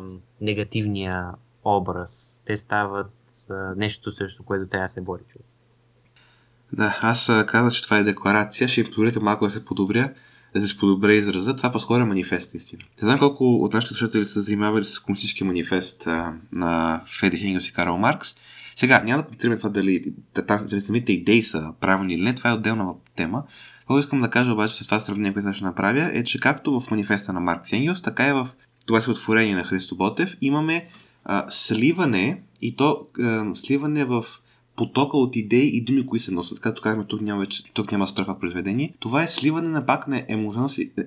негативния 0.42 1.32
образ. 1.66 2.44
Те 2.46 2.58
стават 2.58 3.12
а, 3.50 3.54
нещо 3.76 4.12
срещу 4.12 4.44
което 4.44 4.70
трябва 4.70 4.84
да 4.84 4.90
се 4.90 5.02
бори 5.02 5.24
човек. 5.24 5.55
Да, 6.76 6.98
аз 7.02 7.32
казах, 7.48 7.74
че 7.74 7.84
това 7.84 7.98
е 7.98 8.04
декларация. 8.04 8.68
Ще 8.68 8.82
им 8.82 8.88
позволите 8.88 9.20
малко 9.20 9.46
да 9.46 9.52
се 9.52 9.66
подобря, 9.66 10.10
да 10.56 10.68
се 10.68 10.78
подобря 10.78 11.14
израза. 11.14 11.56
Това 11.56 11.72
по-скоро 11.72 12.02
е 12.02 12.06
манифест, 12.06 12.54
истина. 12.54 12.82
Не 13.02 13.06
знам 13.08 13.20
колко 13.20 13.56
от 13.56 13.74
нашите 13.74 13.94
слушатели 13.94 14.26
са 14.26 14.42
занимавали 14.42 14.86
с 14.86 15.00
комунистически 15.00 15.44
манифест 15.44 16.08
а, 16.08 16.34
на 16.54 17.02
Феди 17.20 17.38
Хенгелс 17.38 17.68
и 17.68 17.74
Карл 17.74 17.98
Маркс. 17.98 18.36
Сега, 18.76 19.04
няма 19.04 19.24
да 19.24 19.30
повторим 19.30 19.58
това 19.58 19.70
дали 19.70 20.14
самите 20.80 21.14
идеи 21.14 21.44
са 21.44 21.74
правилни 21.80 22.14
или 22.14 22.24
не, 22.24 22.36
това 22.36 22.50
е 22.50 22.54
отделна 22.54 22.94
тема. 23.16 23.44
Това 23.88 24.00
искам 24.00 24.22
да 24.22 24.30
кажа 24.30 24.52
обаче 24.52 24.84
с 24.84 24.88
това 24.88 25.00
сравнение, 25.00 25.34
което 25.34 25.54
ще 25.54 25.64
направя, 25.64 26.10
е, 26.14 26.24
че 26.24 26.40
както 26.40 26.80
в 26.80 26.92
манифеста 26.92 27.34
на 27.34 27.40
Маркс 27.40 27.74
Енгелс, 27.74 28.02
така 28.02 28.30
и 28.30 28.34
в 28.34 28.48
това 28.86 29.02
си 29.02 29.10
отворение 29.10 29.56
на 29.56 29.64
Христо 29.64 29.96
Ботев, 29.96 30.38
имаме 30.42 30.88
а, 31.26 31.46
сливане 31.50 32.42
и 32.62 32.76
то 32.76 33.08
а, 33.20 33.56
сливане 33.56 34.06
в 34.06 34.26
потока 34.76 35.18
от 35.18 35.36
идеи 35.36 35.78
и 35.78 35.82
думи, 35.82 36.06
които 36.06 36.24
се 36.24 36.34
носят. 36.34 36.60
Както 36.60 36.82
казваме, 36.82 37.06
тук 37.08 37.22
няма, 37.22 37.40
вече, 37.40 37.64
тук 37.74 37.92
няма 37.92 38.08
строфа 38.08 38.40
произведение. 38.40 38.94
Това 39.00 39.24
е 39.24 39.28
сливане 39.28 39.70
на 39.70 39.86
пак 39.86 40.08
на 40.08 40.24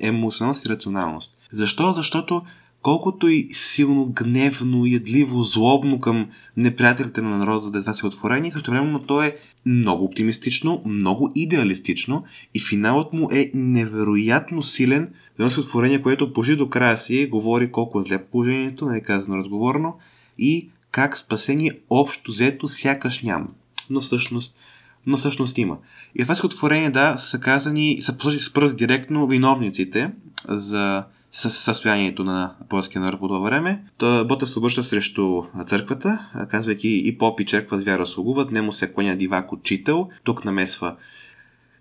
емоционалност, 0.01 0.65
и 0.65 0.69
рационалност. 0.69 1.37
Защо? 1.53 1.93
Защото 1.93 2.43
колкото 2.83 3.29
и 3.29 3.49
силно, 3.53 4.13
гневно, 4.13 4.87
ядливо, 4.87 5.45
злобно 5.45 6.01
към 6.01 6.27
неприятелите 6.57 7.23
на 7.23 7.39
народа 7.39 7.71
да 7.71 7.81
това 7.81 7.95
си 7.95 8.07
отворение, 8.07 8.51
също 8.51 8.71
времено 8.71 9.03
то 9.03 9.23
е 9.23 9.37
много 9.67 10.05
оптимистично, 10.05 10.83
много 10.87 11.33
идеалистично 11.35 12.25
и 12.55 12.61
финалът 12.61 13.13
му 13.13 13.29
е 13.33 13.51
невероятно 13.55 14.63
силен 14.63 15.13
едно 15.39 15.51
отворение, 15.61 16.03
което 16.03 16.33
почти 16.33 16.57
до 16.57 16.69
края 16.69 16.99
си 16.99 17.27
говори 17.31 17.73
колко 17.73 18.01
е 18.01 18.03
зле 18.03 18.25
положението, 18.25 18.87
нали 18.87 19.03
казано 19.03 19.37
разговорно, 19.37 19.99
и 20.39 20.71
как 20.99 21.19
спасение 21.19 21.79
общо 21.91 22.31
взето 22.31 22.69
сякаш 22.69 23.23
няма. 23.23 23.47
Но 23.91 24.01
всъщност, 24.01 24.59
но 25.07 25.17
всъщност 25.17 25.59
има. 25.59 25.79
И 26.15 26.25
в 26.25 26.35
стихотворение, 26.35 26.91
да, 26.91 27.19
са 27.19 27.41
казани, 27.41 27.99
са 28.03 28.19
посочи 28.19 28.45
с 28.45 28.53
пръст 28.53 28.77
директно 28.77 29.27
виновниците 29.27 30.11
за 30.49 31.05
състоянието 31.31 32.25
на 32.25 32.55
полския 32.69 33.03
народ 33.03 33.21
по 33.21 33.29
това 33.29 33.39
време. 33.39 33.85
Та 33.99 34.25
Ботев 34.25 34.49
се 34.49 34.59
обръща 34.59 34.83
срещу 34.83 35.43
църквата, 35.67 36.29
казвайки 36.51 37.03
и 37.05 37.19
поп 37.19 37.41
и 37.41 37.47
черква 37.47 37.79
с 37.79 37.85
вяра 37.85 38.07
слугуват, 38.07 38.51
нему 38.51 38.73
се 38.73 38.93
кланя 38.93 39.17
дивак 39.17 39.53
учител, 39.53 40.09
тук 40.25 40.45
намесва 40.45 40.97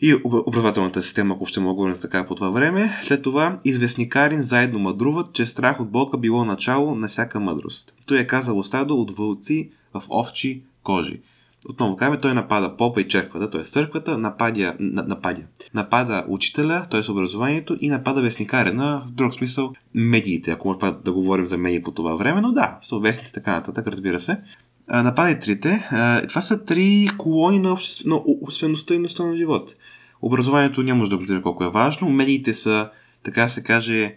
и 0.02 0.16
образователната 0.24 1.02
система, 1.02 1.36
ако 1.36 1.46
ще 1.46 1.60
мога 1.60 1.90
да 1.90 2.00
така 2.00 2.28
по 2.28 2.36
това 2.36 2.50
време. 2.50 3.00
След 3.02 3.22
това 3.22 3.60
известникарин 3.66 4.42
заедно 4.42 4.80
мъдруват, 4.80 5.34
че 5.34 5.46
страх 5.46 5.80
от 5.80 5.90
Бога 5.90 6.18
било 6.18 6.46
начало 6.46 6.96
на 6.96 7.08
всяка 7.08 7.40
мъдрост. 7.40 7.94
Той 8.08 8.20
е 8.20 8.28
казал 8.28 8.64
стадо 8.64 8.96
от 8.96 9.18
вълци 9.18 9.70
в 9.94 10.04
овчи 10.10 10.62
кожи. 10.84 11.22
Отново 11.70 11.96
казваме, 11.96 12.22
той 12.22 12.34
напада 12.34 12.78
попа 12.78 13.02
и 13.02 13.08
черквата, 13.08 13.50
т.е. 13.50 13.64
църквата, 13.64 14.18
нападя, 14.18 14.76
нападя, 14.80 15.42
напада 15.74 16.26
учителя, 16.28 16.86
т.е. 16.92 17.12
образованието 17.12 17.78
и 17.82 17.90
напада 17.90 18.22
вестникарена, 18.22 19.04
в 19.08 19.12
друг 19.12 19.34
смисъл 19.34 19.74
медиите, 19.94 20.52
ако 20.52 20.68
може 20.68 20.80
да 21.04 21.12
говорим 21.12 21.48
за 21.48 21.58
медии 21.58 21.84
по 21.84 21.92
това 21.92 22.16
време, 22.16 22.42
но 22.42 22.52
да, 22.52 22.80
са 22.82 23.00
така 23.34 23.52
нататък, 23.52 23.88
разбира 23.88 24.20
се. 24.20 24.38
Напада 24.90 25.32
и 25.32 25.40
трите. 25.40 25.88
това 26.30 26.42
са 26.42 26.66
три 26.66 27.10
колони 27.18 27.60
на, 27.60 27.72
обще... 27.74 28.08
на 28.10 28.16
обществеността 28.16 28.96
и 28.96 29.00
на 29.00 29.36
живот. 29.36 29.74
Образованието 30.22 30.84
няма 30.84 31.08
да 31.08 31.18
го 31.18 31.42
колко 31.42 31.64
е 31.64 31.70
важно. 31.70 32.10
Медиите 32.10 32.54
са, 32.54 32.90
така 33.24 33.50
се 33.50 33.64
каже, 33.64 34.16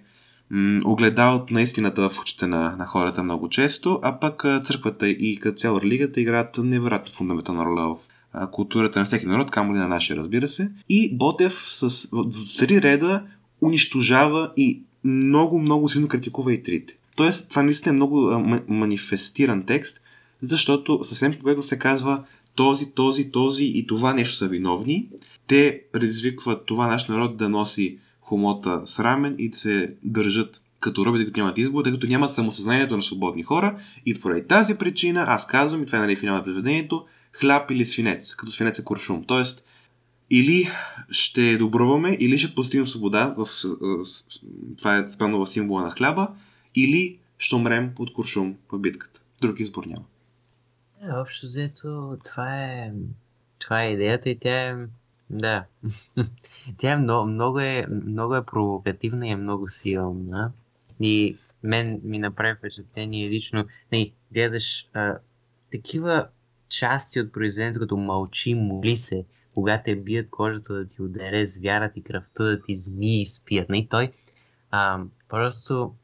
огледалът 0.84 1.50
на 1.50 1.62
истината 1.62 2.10
в 2.10 2.20
очите 2.20 2.46
на, 2.46 2.76
на 2.76 2.86
хората 2.86 3.22
много 3.22 3.48
често, 3.48 3.98
а 4.02 4.18
пък 4.18 4.44
църквата 4.62 5.08
и 5.08 5.36
като 5.36 5.56
цяло 5.56 5.80
религията 5.80 6.20
играят 6.20 6.58
невероятно 6.58 7.12
фундаментална 7.12 7.64
роля 7.64 7.94
в 7.94 8.08
културата 8.50 8.98
на 8.98 9.04
всеки 9.04 9.26
народ, 9.26 9.50
камо 9.50 9.74
ли 9.74 9.78
на 9.78 9.88
нашия, 9.88 10.16
разбира 10.16 10.48
се. 10.48 10.70
И 10.88 11.16
Ботев 11.16 11.64
с, 11.66 12.08
в, 12.12 12.58
три 12.58 12.82
реда 12.82 13.22
унищожава 13.62 14.52
и 14.56 14.82
много, 15.04 15.58
много 15.58 15.88
силно 15.88 16.08
критикува 16.08 16.52
и 16.52 16.62
трите. 16.62 16.94
Тоест, 17.16 17.50
това 17.50 17.62
наистина 17.62 17.92
е 17.92 17.96
много 17.96 18.44
манифестиран 18.68 19.66
текст, 19.66 20.00
защото 20.42 21.00
съвсем 21.04 21.34
когато 21.38 21.62
се 21.62 21.78
казва 21.78 22.24
този, 22.54 22.90
този, 22.90 23.30
този 23.30 23.64
и 23.64 23.86
това 23.86 24.14
нещо 24.14 24.34
са 24.34 24.48
виновни, 24.48 25.08
те 25.46 25.82
предизвикват 25.92 26.66
това 26.66 26.86
наш 26.86 27.08
народ 27.08 27.36
да 27.36 27.48
носи 27.48 27.98
хомота 28.20 28.82
срамен 28.84 29.34
и 29.38 29.48
да 29.48 29.56
се 29.56 29.94
държат 30.02 30.62
като 30.80 31.06
роби, 31.06 31.24
като 31.24 31.40
нямат 31.40 31.58
избор, 31.58 31.82
тъй 31.82 31.92
като 31.92 32.06
нямат 32.06 32.34
самосъзнанието 32.34 32.96
на 32.96 33.02
свободни 33.02 33.42
хора. 33.42 33.78
И 34.06 34.20
поради 34.20 34.46
тази 34.46 34.74
причина 34.74 35.24
аз 35.28 35.46
казвам, 35.46 35.82
и 35.82 35.86
това 35.86 35.98
е 35.98 36.00
нали, 36.00 36.16
финал 36.16 36.34
на 36.34 36.44
произведението, 36.44 37.04
хляб 37.32 37.70
или 37.70 37.86
свинец, 37.86 38.34
като 38.34 38.52
свинец 38.52 38.78
е 38.78 38.84
куршум. 38.84 39.24
Тоест, 39.26 39.66
или 40.30 40.68
ще 41.10 41.56
добруваме, 41.56 42.16
или 42.20 42.38
ще 42.38 42.54
постигнем 42.54 42.86
свобода, 42.86 43.34
в, 43.38 43.48
това 44.78 44.96
е 44.96 45.06
спрямо 45.12 45.46
символа 45.46 45.82
на 45.82 45.90
хляба, 45.90 46.28
или 46.74 47.18
ще 47.38 47.54
умрем 47.54 47.90
от 47.98 48.12
куршум 48.12 48.54
в 48.72 48.78
битката. 48.78 49.20
Друг 49.40 49.60
избор 49.60 49.84
няма. 49.84 50.04
Е, 51.02 51.12
общо 51.12 51.46
взето, 51.46 52.18
това 52.24 52.64
е, 52.64 52.92
това 53.58 53.82
е 53.82 53.92
идеята 53.92 54.30
и 54.30 54.38
тя 54.38 54.68
е 54.68 54.76
да. 55.30 55.64
Тя 56.76 56.92
е 56.92 56.96
много, 56.96 57.30
много, 57.30 57.60
е, 57.60 57.86
много 57.86 58.34
е 58.34 58.46
провокативна 58.46 59.28
и 59.28 59.30
е 59.30 59.36
много 59.36 59.68
силна. 59.68 60.52
И 61.00 61.36
мен 61.62 62.00
ми 62.04 62.18
направи 62.18 62.54
впечатление 62.54 63.30
лично. 63.30 63.66
Не, 63.92 64.12
гледаш 64.32 64.88
а, 64.94 65.18
такива 65.72 66.28
части 66.68 67.20
от 67.20 67.32
произведението, 67.32 67.80
като 67.80 67.96
мълчи, 67.96 68.54
моли 68.54 68.96
се, 68.96 69.24
когато 69.54 69.84
те 69.84 69.96
бият 69.96 70.30
кожата 70.30 70.74
да 70.74 70.86
ти 70.86 71.02
ударе 71.02 71.44
звярат 71.44 71.96
и 71.96 72.02
кръвта 72.02 72.44
да 72.44 72.62
ти 72.62 72.74
змии 72.74 73.26
спият. 73.26 73.68
Не, 73.68 73.86
той 73.90 74.12
а, 74.70 75.00
просто 75.28 75.94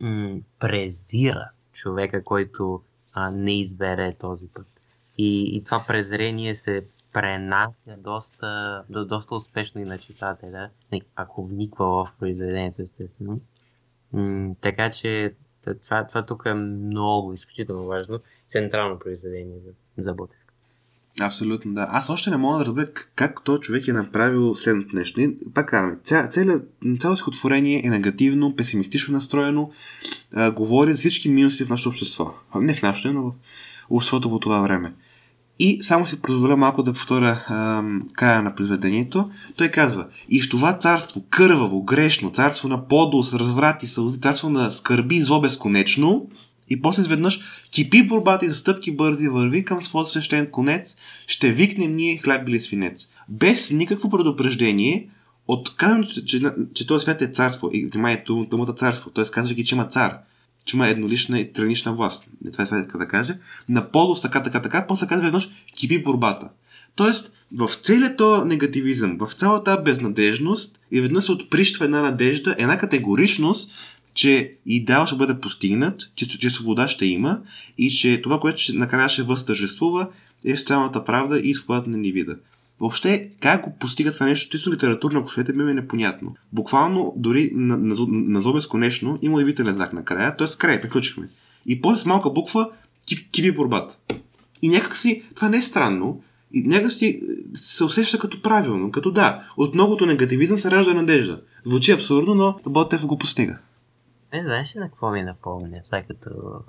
м- 0.00 0.40
презира 0.58 1.50
човека, 1.72 2.24
който 2.24 2.82
а, 3.12 3.30
не 3.30 3.60
избере 3.60 4.14
този 4.14 4.46
път. 4.46 4.66
И, 5.18 5.56
и 5.56 5.64
това 5.64 5.84
презрение 5.88 6.54
се 6.54 6.84
пренася 7.12 7.96
доста, 7.98 8.82
до, 8.88 9.04
доста 9.04 9.34
успешно 9.34 9.80
и 9.80 9.84
на 9.84 9.98
читателя, 9.98 10.70
ако 11.16 11.46
вниква 11.46 11.86
в 11.86 12.12
произведението, 12.18 12.82
естествено. 12.82 13.40
М- 14.12 14.54
така 14.60 14.90
че 14.90 15.34
това, 15.82 16.06
това 16.06 16.26
тук 16.26 16.42
е 16.46 16.54
много, 16.54 17.32
изключително 17.32 17.86
важно, 17.86 18.20
централно 18.46 18.98
произведение 18.98 19.58
за, 19.58 19.72
за 19.98 20.14
Ботев. 20.14 20.49
Абсолютно, 21.20 21.74
да. 21.74 21.86
Аз 21.90 22.10
още 22.10 22.30
не 22.30 22.36
мога 22.36 22.58
да 22.58 22.66
разбера 22.66 22.86
как 23.16 23.44
този 23.44 23.60
човек 23.60 23.88
е 23.88 23.92
направил 23.92 24.54
следното 24.54 24.96
нещо. 24.96 25.20
Пак 25.54 25.68
казваме, 25.68 25.96
ця, 26.04 26.28
цяло 26.98 27.16
стихотворение 27.16 27.82
е 27.84 27.90
негативно, 27.90 28.56
песимистично 28.56 29.14
настроено, 29.14 29.70
а, 30.34 30.50
говори 30.50 30.92
за 30.94 30.98
всички 30.98 31.28
минуси 31.28 31.64
в 31.64 31.70
нашето 31.70 31.88
общество. 31.88 32.34
Не 32.54 32.74
в 32.74 32.82
нашето, 32.82 33.12
но 33.12 33.22
в 33.22 33.32
обществото 33.90 34.30
по 34.30 34.38
това 34.38 34.60
време. 34.60 34.94
И 35.62 35.82
само 35.82 36.06
си 36.06 36.22
позволя 36.22 36.56
малко 36.56 36.82
да 36.82 36.92
повторя 36.92 37.44
края 38.14 38.42
на 38.42 38.54
произведението. 38.54 39.30
Той 39.56 39.68
казва, 39.68 40.06
и 40.28 40.42
в 40.42 40.48
това 40.48 40.78
царство, 40.78 41.24
кърваво, 41.30 41.82
грешно, 41.82 42.30
царство 42.30 42.68
на 42.68 42.88
подост, 42.88 43.34
разврат 43.34 43.82
и 43.82 43.86
сълзи, 43.86 44.20
царство 44.20 44.50
на 44.50 44.70
скърби 44.70 45.22
зло 45.22 45.40
безконечно, 45.40 46.26
и 46.70 46.82
после 46.82 47.00
изведнъж 47.00 47.40
кипи 47.70 48.06
борбата 48.06 48.46
и 48.46 48.48
за 48.48 48.54
стъпки 48.54 48.96
бързи, 48.96 49.28
върви 49.28 49.64
към 49.64 49.82
своя 49.82 50.06
свещен 50.06 50.50
конец, 50.50 50.96
ще 51.26 51.52
викнем 51.52 51.94
ние 51.94 52.18
хляб 52.18 52.48
или 52.48 52.60
свинец. 52.60 53.10
Без 53.28 53.70
никакво 53.70 54.10
предупреждение, 54.10 55.08
от 55.48 55.76
казвам, 55.76 56.04
че, 56.04 56.24
че, 56.24 56.42
че 56.74 56.86
този 56.86 57.02
свят 57.02 57.22
е 57.22 57.26
царство, 57.26 57.70
и 57.72 57.86
внимание, 57.86 58.24
думата 58.26 58.72
царство, 58.72 59.10
т.е. 59.10 59.24
казвайки, 59.24 59.64
че 59.64 59.74
има 59.74 59.86
цар– 59.86 60.18
че 60.64 60.76
има 60.76 60.88
еднолична 60.88 61.40
и 61.40 61.52
транична 61.52 61.94
власт. 61.94 62.26
Не 62.44 62.50
това 62.50 62.78
е 62.78 62.82
да 62.98 63.08
каже. 63.08 63.38
На 63.68 63.90
полос 63.90 64.22
така, 64.22 64.42
така, 64.42 64.62
така, 64.62 64.86
после 64.86 65.06
казва 65.06 65.24
веднъж 65.24 65.50
кипи 65.76 66.02
борбата. 66.02 66.48
Тоест, 66.94 67.32
в 67.52 67.70
целият 67.82 68.16
този 68.16 68.48
негативизъм, 68.48 69.18
в 69.20 69.32
цялата 69.32 69.82
безнадежност, 69.82 70.78
и 70.90 71.00
веднъж 71.00 71.24
се 71.24 71.32
отприщва 71.32 71.84
една 71.84 72.02
надежда, 72.02 72.54
една 72.58 72.78
категоричност, 72.78 73.72
че 74.14 74.54
идеал 74.66 75.06
ще 75.06 75.16
бъде 75.16 75.40
постигнат, 75.40 76.10
че, 76.14 76.38
че 76.38 76.50
свобода 76.50 76.88
ще 76.88 77.06
има 77.06 77.40
и 77.78 77.90
че 77.90 78.22
това, 78.22 78.40
което 78.40 78.60
ще, 78.60 78.72
накрая 78.72 79.08
ще 79.08 79.22
възтържествува, 79.22 80.08
е 80.44 80.56
социалната 80.56 81.04
правда 81.04 81.38
и 81.38 81.54
свободата 81.54 81.90
на 81.90 81.96
индивида. 81.96 82.36
Въобще, 82.80 83.30
как 83.40 83.64
го 83.64 83.76
постигат 83.78 84.14
това 84.14 84.26
нещо, 84.26 84.50
чисто 84.50 84.72
литературно, 84.72 85.20
ако 85.20 85.28
щете, 85.28 85.52
ми 85.52 85.70
е 85.70 85.74
непонятно. 85.74 86.34
Буквално, 86.52 87.12
дори 87.16 87.50
на, 87.54 87.76
на, 87.76 87.94
на, 88.08 88.40
на 88.40 88.52
безконечно, 88.52 89.18
има 89.22 89.36
удивителен 89.36 89.74
знак 89.74 89.92
накрая, 89.92 90.36
т.е. 90.36 90.46
край, 90.58 90.80
приключихме. 90.80 91.28
И 91.66 91.80
после 91.80 92.02
с 92.02 92.06
малка 92.06 92.30
буква 92.30 92.70
кип, 93.06 93.30
кипи 93.30 93.52
борбата. 93.52 93.98
И 94.62 94.68
някакси, 94.68 95.22
това 95.34 95.48
не 95.48 95.56
е 95.56 95.62
странно, 95.62 96.22
и 96.52 96.62
някакси 96.62 97.20
се 97.54 97.84
усеща 97.84 98.18
като 98.18 98.42
правилно, 98.42 98.90
като 98.90 99.10
да, 99.10 99.44
от 99.56 99.74
многото 99.74 100.06
негативизъм 100.06 100.58
се 100.58 100.70
ражда 100.70 100.94
надежда. 100.94 101.40
Звучи 101.66 101.92
абсурдно, 101.92 102.34
но 102.34 102.58
Ботев 102.66 103.06
го 103.06 103.18
постига. 103.18 103.58
Не, 104.32 104.42
знаеш 104.42 104.76
ли 104.76 104.80
на 104.80 104.88
какво 104.88 105.10
ми 105.10 105.22
напомня, 105.22 105.80
сега 105.82 106.02
като, 106.02 106.60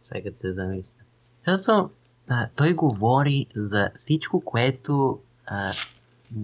сега 0.00 0.22
като 0.22 0.38
се 0.38 0.52
замисля? 0.52 1.00
Защото 1.46 1.90
а, 2.30 2.48
той 2.56 2.72
говори 2.72 3.46
за 3.56 3.90
всичко, 3.94 4.40
което 4.40 5.20
а, 5.46 5.72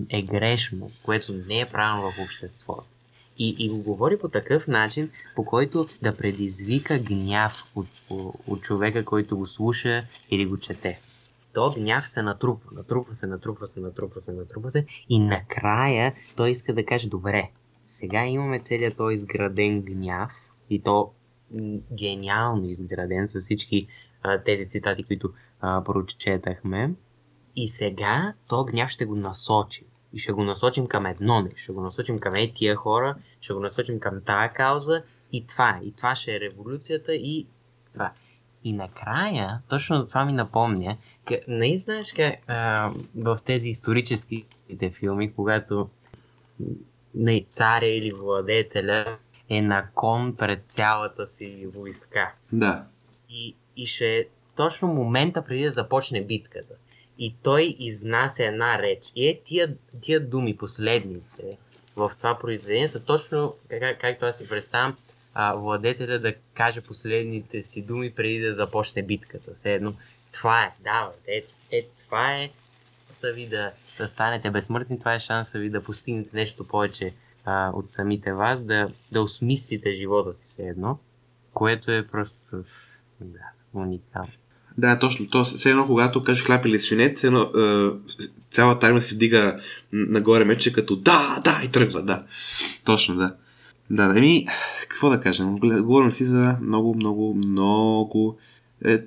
е 0.09 0.23
грешно, 0.23 0.91
което 1.03 1.33
не 1.33 1.61
е 1.61 1.69
правилно 1.69 2.11
в 2.11 2.19
обществото. 2.25 2.85
И, 3.39 3.57
и 3.59 3.69
го 3.69 3.83
говори 3.83 4.19
по 4.19 4.29
такъв 4.29 4.69
начин, 4.69 5.11
по 5.35 5.45
който 5.45 5.89
да 6.03 6.17
предизвика 6.17 6.99
гняв 6.99 7.65
от, 7.75 7.87
от 8.47 8.63
човека, 8.63 9.05
който 9.05 9.37
го 9.37 9.47
слуша 9.47 10.05
или 10.31 10.47
го 10.47 10.59
чете. 10.59 11.01
То 11.53 11.73
гняв 11.73 12.09
се 12.09 12.23
натрупва, 12.23 12.71
натрупва 12.73 13.15
се, 13.15 13.27
натрупва 13.27 13.67
се, 13.67 13.81
натрупва 13.81 14.21
се, 14.21 14.33
натрупва 14.33 14.71
се 14.71 14.87
и 15.09 15.19
накрая 15.19 16.15
той 16.37 16.51
иска 16.51 16.75
да 16.75 16.87
каже, 16.87 17.09
добре, 17.09 17.51
сега 17.91 18.27
имаме 18.27 18.61
целият 18.61 18.97
този 18.97 19.15
изграден 19.15 19.83
гняв 19.83 20.31
и 20.71 20.83
то 20.83 21.13
гениално 21.93 22.71
изграден 22.71 23.27
с 23.27 23.41
всички 23.41 23.87
а, 24.23 24.43
тези 24.43 24.69
цитати, 24.69 25.05
които 25.05 25.33
прочетахме. 25.61 26.95
И 27.57 27.69
сега 27.69 28.35
то 28.49 28.65
гняв 28.65 28.91
ще 28.91 29.05
го 29.05 29.17
насочи. 29.17 29.85
И 30.13 30.19
ще 30.19 30.33
го 30.33 30.45
насочим 30.45 30.87
към 30.87 31.07
едно 31.07 31.41
нещо. 31.41 31.61
Ще 31.61 31.73
го 31.73 31.81
насочим 31.81 32.19
към 32.19 32.35
е 32.35 32.53
тия 32.53 32.77
хора, 32.77 33.17
ще 33.41 33.53
го 33.53 33.61
насочим 33.61 34.01
към 34.01 34.21
тая 34.27 34.53
кауза 34.53 35.03
и 35.33 35.47
това. 35.47 35.81
И 35.85 35.93
това 35.93 36.15
ще 36.15 36.35
е 36.35 36.41
революцията 36.41 37.15
и 37.15 37.47
това. 37.93 38.13
И 38.65 38.73
накрая, 38.73 39.61
точно 39.69 40.07
това 40.07 40.25
ми 40.25 40.33
напомня, 40.33 40.97
не 41.49 41.77
знаеш 41.77 42.13
как 42.13 42.35
в 43.17 43.39
тези 43.45 43.69
историческите 43.69 44.91
филми, 44.91 45.33
когато 45.33 45.89
не, 47.15 47.45
царя 47.47 47.87
или 47.87 48.13
владетеля 48.13 49.19
е 49.49 49.63
на 49.63 49.87
кон 49.95 50.37
пред 50.37 50.63
цялата 50.67 51.27
си 51.27 51.67
войска. 51.75 52.33
Да. 52.53 52.85
И, 53.31 53.55
и 53.77 53.87
ще 53.87 54.19
е 54.19 54.25
точно 54.57 54.89
момента 54.89 55.45
преди 55.45 55.65
да 55.65 55.71
започне 55.71 56.23
битката. 56.23 56.75
И 57.19 57.35
той 57.43 57.77
изнася 57.79 58.45
една 58.45 58.79
реч. 58.79 59.13
И 59.17 59.29
е 59.29 59.41
тия, 59.45 59.75
тия 60.01 60.21
думи, 60.21 60.57
последните, 60.57 61.59
в 61.97 62.13
това 62.19 62.39
произведение 62.39 62.89
са 62.89 63.05
точно, 63.05 63.55
как, 63.69 64.01
както 64.01 64.25
аз 64.27 64.39
си 64.39 64.49
представям, 64.49 64.97
а, 65.35 65.55
владетеля 65.55 66.19
да 66.19 66.35
каже 66.55 66.81
последните 66.81 67.63
си 67.63 67.87
думи 67.87 68.15
преди 68.15 68.41
да 68.41 68.53
започне 68.53 69.03
битката. 69.03 69.55
Все 69.55 69.75
едно, 69.75 69.95
това 70.33 70.63
е, 70.65 70.73
да, 70.83 71.11
е, 71.27 71.43
е, 71.71 71.87
това 72.05 72.35
е 72.35 72.51
шанса 73.11 73.33
ви 73.33 73.47
да, 73.47 73.71
да 73.99 74.09
станете 74.09 74.51
безсмъртни, 74.51 74.99
това 74.99 75.15
е 75.15 75.21
шанса 75.21 75.59
ви 75.59 75.71
да 75.71 75.83
постигнете 75.83 76.31
нещо 76.37 76.65
повече 76.65 77.13
а, 77.45 77.71
от 77.75 77.91
самите 77.91 78.33
вас, 78.33 78.63
да, 78.63 78.89
да 79.13 79.23
осмислите 79.23 79.93
живота 79.93 80.33
си 80.33 80.45
все 80.45 80.63
едно, 80.63 80.99
което 81.55 81.93
е 81.93 82.07
просто 82.07 82.57
да, 83.21 83.41
уникално. 83.75 84.33
Да, 84.79 84.99
точно. 84.99 85.29
То 85.29 85.45
все 85.45 85.71
едно, 85.71 85.87
когато 85.87 86.25
кажеш 86.25 86.45
хляб 86.45 86.67
или 86.67 86.79
свинец, 86.79 87.19
все 87.19 87.27
едно, 87.27 87.43
е, 87.43 87.91
цялата 88.51 88.87
армия 88.87 89.01
се 89.01 89.15
вдига 89.15 89.61
нагоре 89.93 90.45
мече 90.45 90.73
като 90.73 90.97
да, 90.97 91.41
да 91.45 91.61
и 91.65 91.73
тръгва, 91.73 92.03
да. 92.03 92.25
Точно, 92.85 93.17
да. 93.17 93.37
Да, 93.91 94.09
да, 94.09 94.19
еми, 94.19 94.47
какво 94.89 95.11
да 95.11 95.21
кажем? 95.21 95.59
Говорим 95.59 96.13
си 96.13 96.25
за 96.25 96.57
много, 96.63 96.95
много, 96.95 97.35
много... 97.35 98.39
Е, 98.85 98.99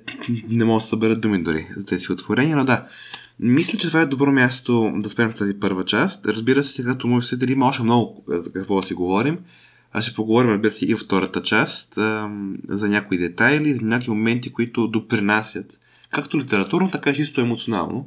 не 0.48 0.64
мога 0.64 0.76
да 0.76 0.86
събера 0.86 1.16
думи 1.16 1.42
дори 1.42 1.66
за 1.76 1.84
тези 1.84 2.12
отворения, 2.12 2.56
но 2.56 2.64
да. 2.64 2.86
Мисля, 3.40 3.78
че 3.78 3.86
това 3.86 4.00
е 4.00 4.06
добро 4.06 4.32
място 4.32 4.92
да 4.96 5.10
спрем 5.10 5.30
в 5.30 5.34
тази 5.34 5.54
първа 5.60 5.84
част. 5.84 6.26
Разбира 6.26 6.62
се, 6.62 6.84
като 6.84 7.06
мои 7.06 7.22
слушатели 7.22 7.52
има 7.52 7.66
още 7.66 7.82
много 7.82 8.24
за 8.28 8.52
какво 8.52 8.76
да 8.76 8.82
си 8.82 8.94
говорим. 8.94 9.38
Аз 9.92 10.04
ще 10.04 10.14
поговорим, 10.14 10.50
разбира 10.50 10.70
се, 10.70 10.84
и 10.86 10.94
втората 10.94 11.42
част 11.42 11.94
за 12.68 12.88
някои 12.88 13.18
детайли, 13.18 13.72
за 13.72 13.82
някакви 13.82 14.10
моменти, 14.10 14.52
които 14.52 14.88
допринасят 14.88 15.80
както 16.10 16.38
литературно, 16.38 16.90
така 16.90 17.10
и 17.10 17.14
чисто 17.14 17.40
емоционално 17.40 18.06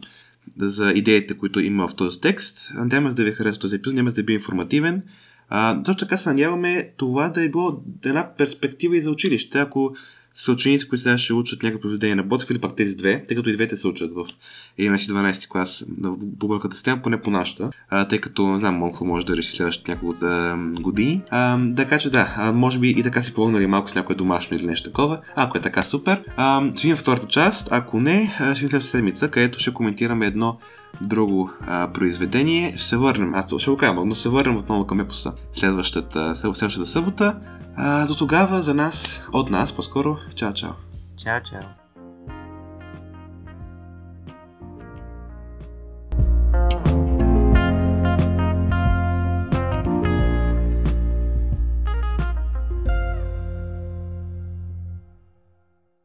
за 0.58 0.92
идеите, 0.92 1.38
които 1.38 1.60
има 1.60 1.88
в 1.88 1.96
този 1.96 2.22
текст. 2.22 2.72
Надяваме 2.74 3.10
се 3.10 3.16
да 3.16 3.24
ви 3.24 3.32
хареса 3.32 3.60
този 3.60 3.76
епизод, 3.76 3.96
няма 3.96 4.12
да 4.12 4.24
би 4.24 4.34
информативен. 4.34 5.04
А, 5.50 5.82
също 5.86 6.06
така 6.06 6.18
се 6.18 6.30
надяваме 6.30 6.90
това 6.98 7.30
да 7.30 7.44
е 7.44 7.50
било 7.50 7.84
една 8.06 8.30
перспектива 8.38 8.98
и 8.98 9.02
за 9.02 9.12
училище. 9.12 9.60
Ако 9.60 9.96
са 10.38 10.52
ученици, 10.52 10.90
които 10.90 11.04
сега 11.04 11.18
ще 11.18 11.34
учат 11.34 11.64
някакво 11.64 11.82
произведение 11.82 12.16
на 12.16 12.24
Ботов 12.24 12.50
или 12.50 12.60
пак 12.60 12.76
тези 12.76 12.96
две, 12.96 13.26
тъй 13.28 13.38
като 13.38 13.50
и 13.50 13.54
двете 13.54 13.78
се 13.78 13.88
учат 13.88 14.12
в 14.14 14.26
11-12 14.80 15.48
клас 15.48 15.86
в 16.02 16.18
българската 16.26 16.76
система, 16.76 17.02
поне 17.02 17.22
по 17.22 17.32
нашата, 17.32 17.70
а, 17.90 18.08
тъй 18.08 18.20
като 18.20 18.48
не 18.48 18.60
знам 18.60 18.76
Монко 18.76 19.06
може 19.06 19.26
да 19.26 19.38
реши 19.38 19.56
следващите 19.56 19.92
няколко 19.92 20.20
да, 20.20 20.58
години. 20.80 21.22
А, 21.30 21.60
така 21.76 21.98
че 21.98 22.10
да, 22.10 22.52
може 22.56 22.80
би 22.80 22.90
и 22.90 23.04
така 23.04 23.24
си 23.24 23.34
помогнали 23.34 23.68
малко 23.68 23.90
с 23.90 23.96
някое 23.96 24.16
домашно 24.16 24.58
или 24.58 24.66
нещо 24.66 24.90
такова. 24.90 25.18
Ако 25.36 25.58
е 25.58 25.62
така, 25.62 25.82
супер. 25.82 26.24
А, 26.38 26.72
ще 26.72 26.82
видим 26.82 26.98
втората 26.98 27.28
част. 27.28 27.68
Ако 27.72 28.00
не, 28.00 28.38
ще 28.56 28.66
видим 28.66 28.82
седмица, 28.82 29.30
където 29.30 29.60
ще 29.60 29.74
коментираме 29.74 30.26
едно 30.26 30.58
друго 31.02 31.52
а, 31.62 31.92
произведение. 31.94 32.74
Ще 32.78 32.88
се 32.88 32.98
върнем, 32.98 33.34
аз 33.34 33.46
ще 33.58 33.72
го 33.72 33.78
кажа, 33.78 33.94
но 33.94 34.16
се 34.16 34.30
върнем 34.30 34.58
отново 34.58 34.88
към 34.88 35.00
епоса 35.00 35.34
следващата, 35.54 36.36
следващата 36.36 36.86
събота. 36.86 37.40
А, 37.80 38.06
до 38.06 38.16
тогава 38.16 38.62
за 38.62 38.74
нас, 38.74 39.22
от 39.34 39.50
нас 39.50 39.72
по-скоро, 39.72 40.20
чао-чао. 40.36 40.74
Чао, 41.18 41.42
чао. 41.50 41.87